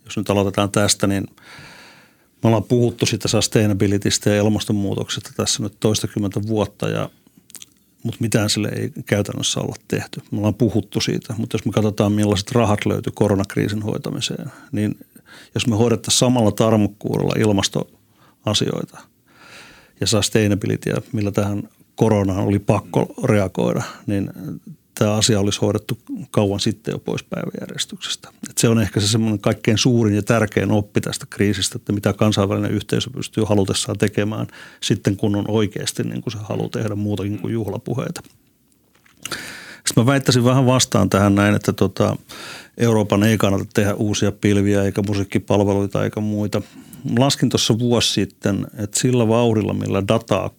jos 0.09 0.17
nyt 0.17 0.29
aloitetaan 0.29 0.71
tästä, 0.71 1.07
niin 1.07 1.27
me 2.43 2.47
ollaan 2.47 2.63
puhuttu 2.63 3.05
sitä 3.05 3.27
sustainabilitystä 3.27 4.29
ja 4.29 4.37
ilmastonmuutoksesta 4.37 5.31
tässä 5.37 5.63
nyt 5.63 5.73
toistakymmentä 5.79 6.41
vuotta 6.47 6.89
ja 6.89 7.09
mutta 8.03 8.17
mitään 8.21 8.49
sille 8.49 8.69
ei 8.75 8.91
käytännössä 9.05 9.59
olla 9.59 9.75
tehty. 9.87 10.21
Me 10.31 10.37
ollaan 10.37 10.53
puhuttu 10.53 11.01
siitä, 11.01 11.33
mutta 11.37 11.57
jos 11.57 11.65
me 11.65 11.71
katsotaan 11.71 12.11
millaiset 12.11 12.51
rahat 12.51 12.85
löytyy 12.85 13.13
koronakriisin 13.15 13.81
hoitamiseen, 13.81 14.51
niin 14.71 14.97
jos 15.55 15.67
me 15.67 15.75
hoidettaisiin 15.75 16.19
samalla 16.19 16.51
tarmokkuudella 16.51 17.33
ilmastoasioita 17.39 18.97
ja 20.01 20.07
sustainabilityä, 20.07 21.01
millä 21.11 21.31
tähän 21.31 21.63
koronaan 21.95 22.43
oli 22.43 22.59
pakko 22.59 23.13
reagoida, 23.23 23.81
niin 24.07 24.31
tämä 24.99 25.13
asia 25.13 25.39
olisi 25.39 25.59
hoidettu 25.61 25.97
kauan 26.31 26.59
sitten 26.59 26.91
jo 26.91 26.99
pois 26.99 27.23
päiväjärjestyksestä. 27.23 28.29
Et 28.49 28.57
se 28.57 28.69
on 28.69 28.81
ehkä 28.81 28.99
se 28.99 29.07
semmoinen 29.07 29.39
kaikkein 29.39 29.77
suurin 29.77 30.15
ja 30.15 30.23
tärkein 30.23 30.71
oppi 30.71 31.01
tästä 31.01 31.25
kriisistä, 31.29 31.77
että 31.77 31.93
mitä 31.93 32.13
kansainvälinen 32.13 32.71
yhteisö 32.71 33.09
pystyy 33.09 33.43
halutessaan 33.43 33.97
tekemään 33.97 34.47
sitten, 34.81 35.17
kun 35.17 35.35
on 35.35 35.45
oikeasti 35.47 36.03
niin 36.03 36.21
kuin 36.21 36.31
se 36.31 36.39
haluaa 36.41 36.69
tehdä 36.69 36.95
muutakin 36.95 37.39
kuin 37.39 37.53
juhlapuheita. 37.53 38.21
Sitten 39.89 40.03
mä 40.03 40.11
väittäisin 40.11 40.43
vähän 40.43 40.65
vastaan 40.65 41.09
tähän 41.09 41.35
näin, 41.35 41.55
että 41.55 41.73
tota, 41.73 42.17
Euroopan 42.77 43.23
ei 43.23 43.37
kannata 43.37 43.65
tehdä 43.73 43.93
uusia 43.93 44.31
pilviä 44.31 44.83
eikä 44.83 45.01
musiikkipalveluita 45.07 46.03
eikä 46.03 46.19
muita. 46.19 46.61
Laskin 47.19 47.49
tuossa 47.49 47.79
vuosi 47.79 48.13
sitten, 48.13 48.67
että 48.77 48.99
sillä 48.99 49.27
vauhdilla, 49.27 49.73
millä 49.73 50.07
dataa 50.07 50.49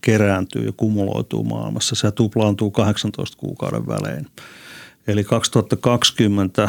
kerääntyy 0.00 0.66
ja 0.66 0.72
kumuloituu 0.76 1.44
maailmassa. 1.44 1.94
Se 1.94 2.10
tuplaantuu 2.10 2.70
18 2.70 3.36
kuukauden 3.36 3.86
välein. 3.86 4.26
Eli 5.06 5.24
2020 5.24 6.68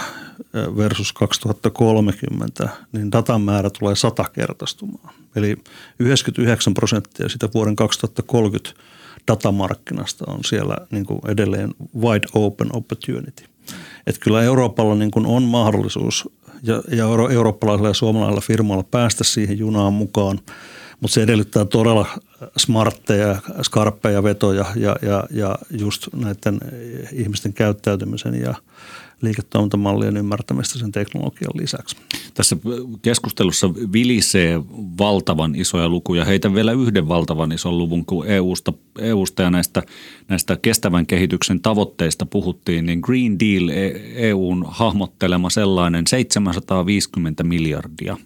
versus 0.78 1.14
2030, 1.14 2.70
niin 2.92 3.12
datan 3.12 3.42
määrä 3.42 3.70
tulee 3.80 3.96
satakertaistumaan. 3.96 5.14
Eli 5.36 5.58
99 6.00 6.74
prosenttia 6.74 7.30
sitä 7.30 7.50
vuoden 7.54 7.76
2030 7.76 8.70
datamarkkinasta 9.28 10.26
on 10.28 10.40
siellä 10.46 10.76
niin 10.92 11.06
kuin 11.06 11.20
edelleen 11.28 11.74
wide 12.00 12.28
open 12.34 12.76
opportunity. 12.76 13.44
Että 14.08 14.22
kyllä 14.22 14.44
Euroopalla 14.44 14.96
niin 14.96 15.12
kuin 15.12 15.26
on 15.26 15.44
mahdollisuus 15.44 16.30
ja, 16.64 16.84
ja 16.92 17.06
eurooppalaisilla 17.34 17.90
ja 17.90 17.94
suomalaisilla 17.94 18.42
firmoilla 18.42 18.84
päästä 18.84 19.24
siihen 19.24 19.60
junaan 19.60 19.94
mukaan– 19.94 20.40
mutta 21.00 21.14
se 21.14 21.24
edellyttää 21.24 21.66
todella 21.66 22.08
smartteja, 22.58 23.36
skarppeja 23.62 24.24
vetoja 24.24 24.66
ja, 24.76 24.96
ja, 25.02 25.24
ja 25.32 25.56
just 25.70 26.08
näiden 26.16 26.60
ihmisten 27.12 27.54
käyttäytymisen 27.54 28.42
ja 28.42 28.54
liiketoimintamallien 29.22 30.18
ymmärtämistä 30.18 30.80
sen 30.80 30.92
teknologian 30.92 31.52
lisäksi. 31.54 31.98
Tässä 32.34 32.58
keskustelussa 33.02 33.74
vilisee 33.74 34.62
valtavan 35.00 35.56
isoja 35.56 35.90
lukuja. 35.90 36.26
Heitä 36.26 36.54
vielä 36.54 36.72
yhden 36.72 37.08
valtavan 37.08 37.52
ison 37.52 37.78
luvun, 37.78 38.06
kun 38.06 38.28
EUsta, 38.28 38.74
EUsta 39.00 39.42
ja 39.42 39.52
näistä, 39.52 39.84
näistä 40.28 40.58
kestävän 40.62 41.06
kehityksen 41.06 41.62
tavoitteista 41.62 42.26
puhuttiin, 42.26 42.86
niin 42.86 43.00
Green 43.00 43.40
Deal 43.40 43.70
EUn 44.16 44.64
e 44.64 44.68
hahmottelema 44.70 45.50
sellainen 45.50 46.08
750 46.08 47.44
miljardia 47.44 48.18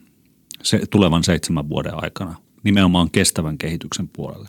se, 0.64 0.82
tulevan 0.90 1.24
seitsemän 1.24 1.70
vuoden 1.70 2.04
aikana 2.04 2.36
nimenomaan 2.64 3.12
kestävän 3.12 3.58
kehityksen 3.58 4.08
puolelle. 4.08 4.48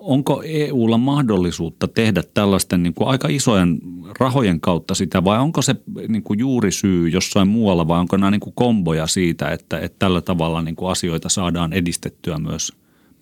Onko 0.00 0.42
EUlla 0.46 0.98
mahdollisuutta 0.98 1.88
tehdä 1.88 2.22
tällaisten 2.34 2.82
niin 2.82 2.94
kuin 2.94 3.08
aika 3.08 3.28
isojen 3.30 3.78
rahojen 4.20 4.60
kautta 4.60 4.94
sitä 4.94 5.24
vai 5.24 5.38
onko 5.38 5.62
se 5.62 5.76
niin 6.08 6.22
kuin 6.22 6.38
juurisyy 6.38 7.08
jossain 7.08 7.48
muualla 7.48 7.88
vai 7.88 8.00
onko 8.00 8.16
nämä 8.16 8.30
niin 8.30 8.40
kuin 8.40 8.54
komboja 8.54 9.06
siitä, 9.06 9.48
että, 9.48 9.78
että 9.78 9.96
tällä 9.98 10.20
tavalla 10.20 10.62
niin 10.62 10.76
kuin 10.76 10.90
asioita 10.90 11.28
saadaan 11.28 11.72
edistettyä 11.72 12.38
myös, 12.38 12.72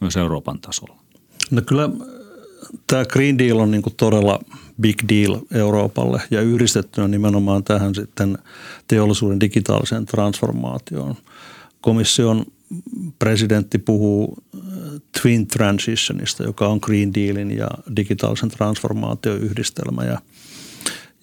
myös 0.00 0.16
Euroopan 0.16 0.60
tasolla? 0.60 0.96
No 1.50 1.62
kyllä 1.66 1.90
tämä 2.86 3.04
Green 3.04 3.38
Deal 3.38 3.58
on 3.58 3.70
niin 3.70 3.82
kuin 3.82 3.94
todella 3.96 4.40
big 4.80 4.98
deal 5.08 5.38
Euroopalle 5.54 6.22
ja 6.30 6.40
yhdistettynä 6.40 7.08
nimenomaan 7.08 7.64
tähän 7.64 7.94
sitten 7.94 8.38
teollisuuden 8.88 9.40
digitaaliseen 9.40 10.06
transformaatioon. 10.06 11.14
Komission 11.80 12.44
presidentti 13.18 13.78
puhuu 13.78 14.36
äh, 14.54 14.60
Twin 15.22 15.46
Transitionista, 15.46 16.42
joka 16.42 16.68
on 16.68 16.78
Green 16.82 17.14
Dealin 17.14 17.50
ja 17.50 17.68
digitaalisen 17.96 18.48
transformaation 18.48 19.38
yhdistelmä. 19.38 20.04
Ja 20.04 20.20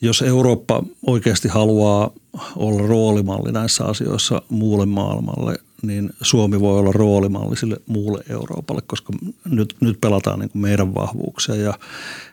jos 0.01 0.21
Eurooppa 0.21 0.83
oikeasti 1.07 1.47
haluaa 1.47 2.11
olla 2.55 2.87
roolimalli 2.87 3.51
näissä 3.51 3.85
asioissa 3.85 4.41
muulle 4.49 4.85
maailmalle, 4.85 5.57
niin 5.87 6.09
Suomi 6.21 6.59
voi 6.59 6.79
olla 6.79 6.91
roolimalli 6.91 7.57
sille 7.57 7.77
muulle 7.85 8.23
Euroopalle, 8.29 8.81
koska 8.87 9.13
nyt, 9.49 9.75
nyt 9.79 10.01
pelataan 10.01 10.39
niin 10.39 10.49
kuin 10.49 10.61
meidän 10.61 10.95
vahvuuksia 10.95 11.55
ja 11.55 11.73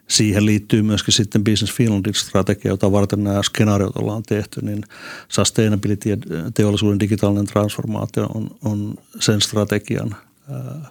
siihen 0.08 0.46
liittyy 0.46 0.82
myöskin 0.82 1.14
sitten 1.14 1.44
Business 1.44 1.76
Finlandin 1.76 2.14
strategia, 2.14 2.70
jota 2.70 2.92
varten 2.92 3.24
nämä 3.24 3.42
skenaariot 3.42 3.96
ollaan 3.96 4.22
tehty, 4.22 4.60
niin 4.62 4.84
sustainability 5.28 6.10
ja 6.10 6.16
teollisuuden 6.54 7.00
digitaalinen 7.00 7.46
transformaatio 7.46 8.26
on, 8.34 8.50
on 8.64 8.94
sen 9.20 9.40
strategian 9.40 10.16
ää, 10.50 10.90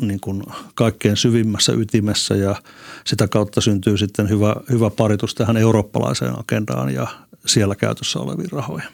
niin 0.00 0.20
kuin 0.20 0.42
kaikkein 0.74 1.16
syvimmässä 1.16 1.72
ytimessä 1.72 2.34
ja 2.34 2.56
sitä 3.04 3.28
kautta 3.28 3.60
syntyy 3.60 3.98
sitten 3.98 4.28
hyvä, 4.28 4.56
hyvä 4.70 4.90
paritus 4.90 5.34
tähän 5.34 5.56
eurooppalaiseen 5.56 6.38
agendaan 6.38 6.94
ja 6.94 7.06
siellä 7.46 7.74
käytössä 7.74 8.18
oleviin 8.18 8.52
rahoihin. 8.52 8.88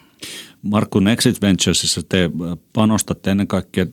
Markku 0.63 1.01
Nexit 1.01 1.43
Venturesissa 1.43 2.01
te 2.09 2.31
panostatte 2.73 3.31
ennen 3.31 3.47
kaikkea 3.47 3.87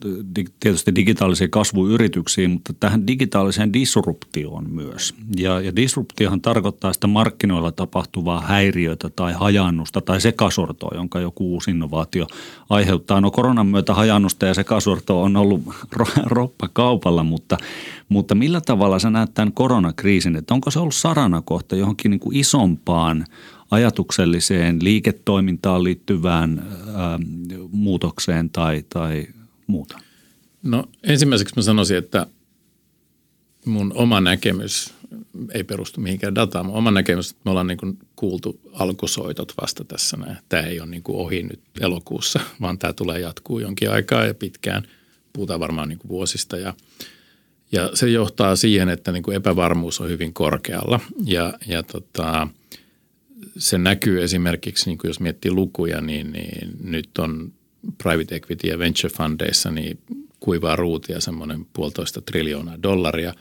tietysti 0.60 0.94
digitaalisiin 0.94 1.50
kasvuyrityksiin, 1.50 2.50
mutta 2.50 2.72
tähän 2.72 3.06
digitaaliseen 3.06 3.72
disruptioon 3.72 4.70
myös. 4.70 5.14
Ja, 5.36 5.60
ja 5.60 5.76
disruptiohan 5.76 6.40
tarkoittaa 6.40 6.92
sitä 6.92 7.06
markkinoilla 7.06 7.72
tapahtuvaa 7.72 8.40
häiriötä 8.40 9.10
tai 9.16 9.32
hajannusta 9.32 10.00
tai 10.00 10.20
sekasortoa, 10.20 10.90
jonka 10.94 11.20
joku 11.20 11.52
uusi 11.52 11.70
innovaatio 11.70 12.26
aiheuttaa. 12.70 13.20
No 13.20 13.30
koronan 13.30 13.66
myötä 13.66 13.94
hajannusta 13.94 14.46
ja 14.46 14.54
sekasortoa 14.54 15.22
on 15.22 15.36
ollut 15.36 15.62
roppa 16.26 16.68
kaupalla, 16.72 17.22
mutta, 17.22 17.56
mutta 18.08 18.34
millä 18.34 18.60
tavalla 18.60 18.98
sä 18.98 19.10
näet 19.10 19.34
tämän 19.34 19.52
koronakriisin, 19.52 20.36
että 20.36 20.54
onko 20.54 20.70
se 20.70 20.78
ollut 20.78 20.94
sarana 20.94 21.42
kohta 21.44 21.76
johonkin 21.76 22.10
niin 22.10 22.20
kuin 22.20 22.36
isompaan 22.36 23.24
ajatukselliseen 23.70 24.84
liiketoimintaan 24.84 25.84
liittyvään 25.84 26.66
ää, 26.94 27.18
muutokseen 27.70 28.50
tai, 28.50 28.84
tai 28.88 29.26
muuta? 29.66 29.98
No 30.62 30.84
ensimmäiseksi 31.02 31.54
mä 31.56 31.62
sanoisin, 31.62 31.96
että 31.96 32.26
mun 33.64 33.92
oma 33.94 34.20
näkemys 34.20 34.94
ei 35.54 35.64
perustu 35.64 36.00
mihinkään 36.00 36.34
dataan. 36.34 36.66
Mun 36.66 36.74
oma 36.74 36.90
näkemys, 36.90 37.30
että 37.30 37.42
me 37.44 37.50
ollaan 37.50 37.66
niin 37.66 37.78
kuin 37.78 37.98
kuultu 38.16 38.60
alkusoitot 38.72 39.52
vasta 39.60 39.84
tässä. 39.84 40.16
Näin. 40.16 40.36
Tämä 40.48 40.62
ei 40.62 40.80
ole 40.80 40.90
niin 40.90 41.02
kuin 41.02 41.16
ohi 41.16 41.42
nyt 41.42 41.60
elokuussa, 41.80 42.40
vaan 42.60 42.78
tämä 42.78 42.92
tulee 42.92 43.20
jatkuu 43.20 43.58
jonkin 43.58 43.90
aikaa 43.90 44.24
ja 44.24 44.34
pitkään. 44.34 44.82
Puhutaan 45.32 45.60
varmaan 45.60 45.88
niin 45.88 45.98
kuin 45.98 46.08
vuosista 46.08 46.56
ja, 46.56 46.74
ja 47.72 47.90
se 47.94 48.08
johtaa 48.08 48.56
siihen, 48.56 48.88
että 48.88 49.12
niin 49.12 49.22
kuin 49.22 49.36
epävarmuus 49.36 50.00
on 50.00 50.08
hyvin 50.08 50.32
korkealla 50.34 51.00
ja, 51.24 51.54
ja 51.66 51.82
tota, 51.82 52.48
se 53.58 53.78
näkyy 53.78 54.22
esimerkiksi, 54.22 54.90
niin 54.90 54.98
kuin 54.98 55.08
jos 55.08 55.20
miettii 55.20 55.50
lukuja, 55.50 56.00
niin, 56.00 56.32
niin 56.32 56.70
nyt 56.84 57.18
on 57.18 57.52
private 58.02 58.34
equity 58.34 58.66
ja 58.66 58.78
venture 58.78 59.14
fundeissa 59.14 59.70
niin 59.70 59.98
kuivaa 60.40 60.76
ruutia 60.76 61.20
semmoinen 61.20 61.66
puolitoista 61.72 62.20
triljoonaa 62.20 62.82
dollaria. 62.82 63.34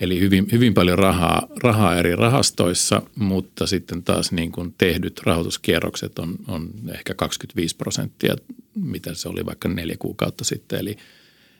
Eli 0.00 0.20
hyvin, 0.20 0.46
hyvin 0.52 0.74
paljon 0.74 0.98
rahaa, 0.98 1.48
rahaa 1.62 1.96
eri 1.96 2.16
rahastoissa, 2.16 3.02
mutta 3.14 3.66
sitten 3.66 4.02
taas 4.02 4.32
niin 4.32 4.52
kuin 4.52 4.74
tehdyt 4.78 5.20
rahoituskierrokset 5.24 6.18
on, 6.18 6.36
on 6.48 6.70
ehkä 6.94 7.14
25 7.14 7.76
prosenttia, 7.76 8.36
mitä 8.74 9.14
se 9.14 9.28
oli 9.28 9.46
vaikka 9.46 9.68
neljä 9.68 9.96
kuukautta 9.98 10.44
sitten. 10.44 10.78
Eli, 10.78 10.96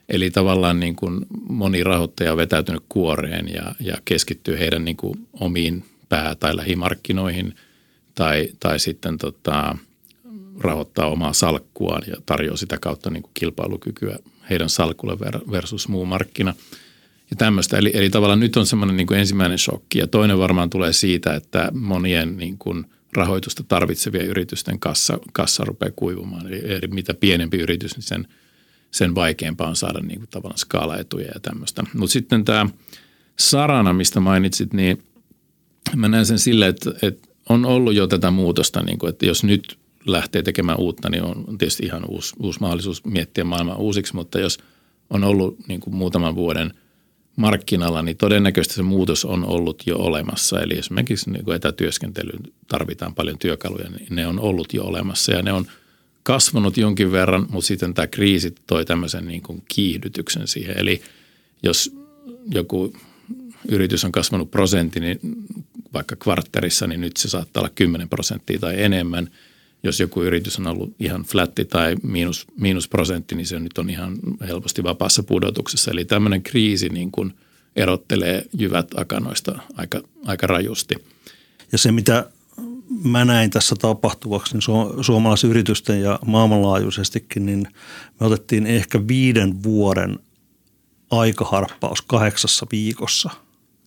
eli 0.08 0.30
tavallaan 0.30 0.80
niin 0.80 0.96
kuin 0.96 1.26
moni 1.48 1.84
rahoittaja 1.84 2.32
on 2.32 2.38
vetäytynyt 2.38 2.82
kuoreen 2.88 3.48
ja, 3.48 3.74
ja 3.80 3.96
keskittyy 4.04 4.58
heidän 4.58 4.84
niin 4.84 4.96
kuin 4.96 5.26
omiin 5.32 5.84
pää- 6.12 6.34
tai 6.34 6.56
lähimarkkinoihin 6.56 7.54
tai, 8.14 8.48
tai 8.60 8.78
sitten 8.78 9.18
tota, 9.18 9.76
rahoittaa 10.60 11.06
omaa 11.06 11.32
salkkuaan 11.32 12.02
ja 12.06 12.16
tarjoaa 12.26 12.56
sitä 12.56 12.78
kautta 12.80 13.10
niin 13.10 13.22
kuin 13.22 13.30
kilpailukykyä 13.34 14.18
heidän 14.50 14.70
salkulle 14.70 15.18
versus 15.50 15.88
muu 15.88 16.06
markkina 16.06 16.54
ja 17.30 17.36
tämmöistä. 17.36 17.78
Eli, 17.78 17.90
eli 17.94 18.10
tavallaan 18.10 18.40
nyt 18.40 18.56
on 18.56 18.66
semmoinen 18.66 18.96
niin 18.96 19.06
kuin 19.06 19.20
ensimmäinen 19.20 19.58
shokki 19.58 19.98
ja 19.98 20.06
toinen 20.06 20.38
varmaan 20.38 20.70
tulee 20.70 20.92
siitä, 20.92 21.34
että 21.34 21.70
monien 21.74 22.36
niin 22.36 22.58
kuin 22.58 22.86
rahoitusta 23.12 23.62
tarvitsevien 23.62 24.26
yritysten 24.26 24.78
kassa, 24.78 25.18
kassa 25.32 25.64
rupeaa 25.64 25.92
kuivumaan. 25.96 26.46
Eli, 26.46 26.60
eli 26.64 26.86
mitä 26.86 27.14
pienempi 27.14 27.56
yritys, 27.56 27.96
niin 27.96 28.02
sen, 28.02 28.28
sen 28.90 29.14
vaikeampaa 29.14 29.68
on 29.68 29.76
saada 29.76 30.00
niin 30.00 30.18
kuin 30.18 30.28
tavallaan 30.30 30.58
skaalaetuja 30.58 31.26
ja 31.34 31.40
tämmöistä. 31.40 31.84
Mutta 31.94 32.12
sitten 32.12 32.44
tämä 32.44 32.66
sarana, 33.38 33.92
mistä 33.92 34.20
mainitsit, 34.20 34.72
niin 34.72 35.02
mä 35.96 36.08
näen 36.08 36.26
sen 36.26 36.38
sille, 36.38 36.66
että, 36.66 36.90
että 37.02 37.28
on 37.48 37.64
ollut 37.64 37.94
jo 37.94 38.06
tätä 38.06 38.30
muutosta, 38.30 38.82
niin 38.82 38.98
kuin, 38.98 39.10
että 39.10 39.26
jos 39.26 39.44
nyt 39.44 39.78
lähtee 40.06 40.42
tekemään 40.42 40.78
uutta, 40.78 41.10
niin 41.10 41.22
on 41.22 41.58
tietysti 41.58 41.86
ihan 41.86 42.04
uusi, 42.08 42.34
uusi 42.38 42.60
mahdollisuus 42.60 43.04
miettiä 43.04 43.44
maailmaa 43.44 43.76
uusiksi, 43.76 44.14
mutta 44.14 44.40
jos 44.40 44.58
on 45.10 45.24
ollut 45.24 45.68
niin 45.68 45.80
kuin 45.80 45.94
muutaman 45.94 46.34
vuoden 46.34 46.74
markkinalla, 47.36 48.02
niin 48.02 48.16
todennäköisesti 48.16 48.74
se 48.74 48.82
muutos 48.82 49.24
on 49.24 49.44
ollut 49.44 49.82
jo 49.86 49.98
olemassa. 49.98 50.60
Eli 50.60 50.78
esimerkiksi 50.78 51.30
niin 51.30 51.44
kuin 51.44 51.56
etätyöskentelyyn 51.56 52.42
tarvitaan 52.68 53.14
paljon 53.14 53.38
työkaluja, 53.38 53.90
niin 53.90 54.06
ne 54.10 54.26
on 54.26 54.40
ollut 54.40 54.74
jo 54.74 54.84
olemassa 54.84 55.32
ja 55.32 55.42
ne 55.42 55.52
on 55.52 55.66
kasvanut 56.22 56.76
jonkin 56.76 57.12
verran, 57.12 57.46
mutta 57.50 57.66
sitten 57.66 57.94
tämä 57.94 58.06
kriisi 58.06 58.54
toi 58.66 58.84
tämmöisen 58.84 59.26
niin 59.26 59.42
kuin 59.42 59.62
kiihdytyksen 59.68 60.48
siihen. 60.48 60.78
Eli 60.78 61.02
jos 61.62 61.96
joku 62.50 62.92
yritys 63.68 64.04
on 64.04 64.12
kasvanut 64.12 64.50
prosentti, 64.50 65.00
niin 65.00 65.20
vaikka 65.94 66.16
kvartterissa, 66.16 66.86
niin 66.86 67.00
nyt 67.00 67.16
se 67.16 67.28
saattaa 67.28 67.60
olla 67.60 67.72
10 67.74 68.08
prosenttia 68.08 68.58
tai 68.58 68.82
enemmän. 68.82 69.28
Jos 69.82 70.00
joku 70.00 70.22
yritys 70.22 70.58
on 70.58 70.66
ollut 70.66 70.94
ihan 71.00 71.22
flatti 71.22 71.64
tai 71.64 71.96
miinus, 72.02 72.46
miinus 72.56 72.88
prosentti, 72.88 73.34
niin 73.34 73.46
se 73.46 73.60
nyt 73.60 73.78
on 73.78 73.90
ihan 73.90 74.18
helposti 74.48 74.82
vapaassa 74.82 75.22
pudotuksessa. 75.22 75.90
Eli 75.90 76.04
tämmöinen 76.04 76.42
kriisi 76.42 76.88
niin 76.88 77.12
kuin 77.12 77.34
erottelee 77.76 78.46
jyvät 78.58 78.86
akanoista 78.96 79.58
aika, 79.76 80.00
aika 80.26 80.46
rajusti. 80.46 80.94
Ja 81.72 81.78
se, 81.78 81.92
mitä 81.92 82.30
mä 83.04 83.24
näin 83.24 83.50
tässä 83.50 83.76
tapahtuvaksi, 83.76 84.54
niin 84.54 84.62
su- 84.62 85.02
suomalaisyritysten 85.02 86.00
ja 86.00 86.18
maailmanlaajuisestikin, 86.26 87.46
niin 87.46 87.68
me 88.20 88.26
otettiin 88.26 88.66
ehkä 88.66 89.08
viiden 89.08 89.62
vuoden 89.62 90.18
aikaharppaus 91.10 92.02
kahdeksassa 92.02 92.66
viikossa– 92.72 93.30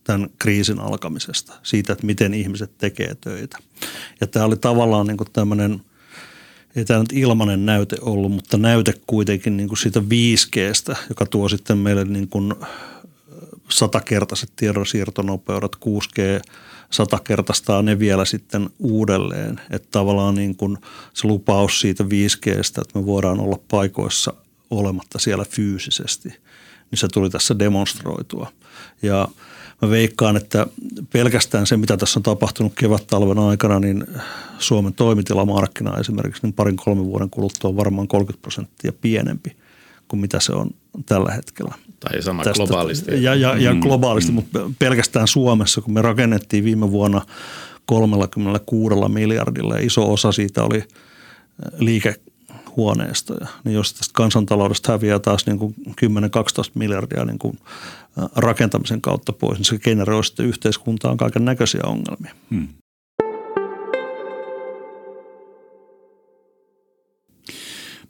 tämän 0.06 0.28
kriisin 0.38 0.80
alkamisesta, 0.80 1.52
siitä, 1.62 1.92
että 1.92 2.06
miten 2.06 2.34
ihmiset 2.34 2.78
tekee 2.78 3.14
töitä. 3.20 3.58
Ja 4.20 4.26
tämä 4.26 4.44
oli 4.44 4.56
tavallaan 4.56 5.06
niin 5.06 5.16
kuin 5.16 5.32
tämmöinen, 5.32 5.80
ei 6.76 6.84
tämä 6.84 7.00
nyt 7.00 7.12
ilmainen 7.12 7.66
näyte 7.66 7.96
ollut, 8.00 8.32
mutta 8.32 8.58
näyte 8.58 8.94
kuitenkin 9.06 9.56
niin 9.56 9.68
kuin 9.68 9.78
siitä 9.78 10.00
5Gstä, 10.00 10.96
joka 11.08 11.26
tuo 11.26 11.48
sitten 11.48 11.78
meille 11.78 12.04
niin 12.04 12.28
kuin 12.28 12.54
satakertaiset 13.68 14.52
tiedonsiirtonopeudet, 14.56 15.76
6G 15.76 16.50
satakertaistaa 16.90 17.82
ne 17.82 17.98
vielä 17.98 18.24
sitten 18.24 18.70
uudelleen. 18.78 19.60
Että 19.70 19.88
tavallaan 19.90 20.34
niin 20.34 20.56
kuin 20.56 20.78
se 21.14 21.28
lupaus 21.28 21.80
siitä 21.80 22.04
5Gstä, 22.04 22.80
että 22.80 22.98
me 22.98 23.06
voidaan 23.06 23.40
olla 23.40 23.58
paikoissa 23.70 24.32
olematta 24.70 25.18
siellä 25.18 25.44
fyysisesti, 25.44 26.28
niin 26.90 26.98
se 26.98 27.08
tuli 27.08 27.30
tässä 27.30 27.58
demonstroitua. 27.58 28.52
Ja– 29.02 29.28
mä 29.82 29.90
veikkaan, 29.90 30.36
että 30.36 30.66
pelkästään 31.12 31.66
se, 31.66 31.76
mitä 31.76 31.96
tässä 31.96 32.18
on 32.18 32.22
tapahtunut 32.22 32.72
kevät-talven 32.74 33.38
aikana, 33.38 33.80
niin 33.80 34.06
Suomen 34.58 34.94
toimitilamarkkina 34.94 35.98
esimerkiksi 35.98 36.42
niin 36.42 36.52
parin 36.52 36.76
kolmen 36.76 37.04
vuoden 37.04 37.30
kuluttua 37.30 37.70
on 37.70 37.76
varmaan 37.76 38.08
30 38.08 38.42
prosenttia 38.42 38.92
pienempi 39.00 39.56
kuin 40.08 40.20
mitä 40.20 40.40
se 40.40 40.52
on 40.52 40.70
tällä 41.06 41.32
hetkellä. 41.32 41.74
Tai 42.00 42.22
sama 42.22 42.44
Tästä, 42.44 42.56
globaalisti. 42.56 43.22
Ja, 43.22 43.34
ja, 43.34 43.56
ja 43.56 43.74
mm, 43.74 43.80
globaalisti, 43.80 44.32
mm. 44.32 44.34
mutta 44.34 44.70
pelkästään 44.78 45.28
Suomessa, 45.28 45.80
kun 45.80 45.94
me 45.94 46.02
rakennettiin 46.02 46.64
viime 46.64 46.90
vuonna 46.90 47.22
36 47.86 48.94
miljardilla 49.08 49.74
ja 49.74 49.86
iso 49.86 50.12
osa 50.12 50.32
siitä 50.32 50.62
oli 50.62 50.84
liike 51.78 52.14
huoneistoja, 52.76 53.46
niin 53.64 53.74
jos 53.74 53.94
tästä 53.94 54.12
kansantaloudesta 54.14 54.92
häviää 54.92 55.18
taas 55.18 55.46
niin 55.46 55.58
kuin 55.58 55.74
10-12 55.88 55.90
miljardia 56.74 57.24
niin 57.24 57.38
kuin 57.38 57.58
rakentamisen 58.36 59.00
kautta 59.00 59.32
pois, 59.32 59.58
niin 59.58 59.64
se 59.64 59.78
generoi 59.78 60.24
sitten 60.24 60.46
yhteiskuntaan 60.46 61.16
kaiken 61.16 61.44
näköisiä 61.44 61.80
ongelmia. 61.86 62.34
Hmm. 62.50 62.68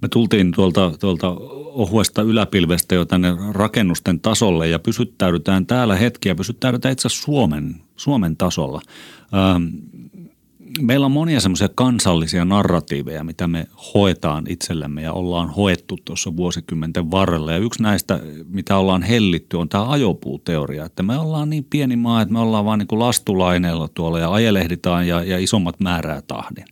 Me 0.02 0.08
tultiin 0.08 0.52
tuolta, 0.52 0.92
tuolta 1.00 1.28
ohuesta 1.76 2.22
yläpilvestä 2.22 2.94
jo 2.94 3.04
tänne 3.04 3.36
rakennusten 3.52 4.20
tasolle 4.20 4.68
ja 4.68 4.78
pysyttäydytään 4.78 5.66
täällä 5.66 5.96
hetkiä, 5.96 6.34
pysyttäydytään 6.34 6.92
itse 6.92 7.08
asiassa 7.08 7.24
Suomen, 7.24 7.76
Suomen 7.96 8.36
tasolla. 8.36 8.80
Ähm, 9.34 9.64
meillä 10.80 11.06
on 11.06 11.12
monia 11.12 11.40
semmoisia 11.40 11.68
kansallisia 11.74 12.44
narratiiveja, 12.44 13.24
mitä 13.24 13.48
me 13.48 13.66
hoetaan 13.94 14.44
itsellemme 14.48 15.02
ja 15.02 15.12
ollaan 15.12 15.50
hoettu 15.50 15.96
tuossa 16.04 16.36
vuosikymmenten 16.36 17.10
varrella. 17.10 17.52
Ja 17.52 17.58
yksi 17.58 17.82
näistä, 17.82 18.20
mitä 18.48 18.76
ollaan 18.76 19.02
hellitty, 19.02 19.56
on 19.56 19.68
tämä 19.68 19.90
ajopuuteoria. 19.90 20.84
Että 20.84 21.02
me 21.02 21.18
ollaan 21.18 21.50
niin 21.50 21.64
pieni 21.64 21.96
maa, 21.96 22.22
että 22.22 22.32
me 22.32 22.38
ollaan 22.38 22.64
vaan 22.64 22.78
niin 22.78 22.86
kuin 22.86 22.98
lastulaineella 22.98 23.88
tuolla 23.88 24.18
ja 24.18 24.32
ajelehditaan 24.32 25.08
ja, 25.08 25.24
ja 25.24 25.38
isommat 25.38 25.80
määrää 25.80 26.22
tahdin 26.22 26.64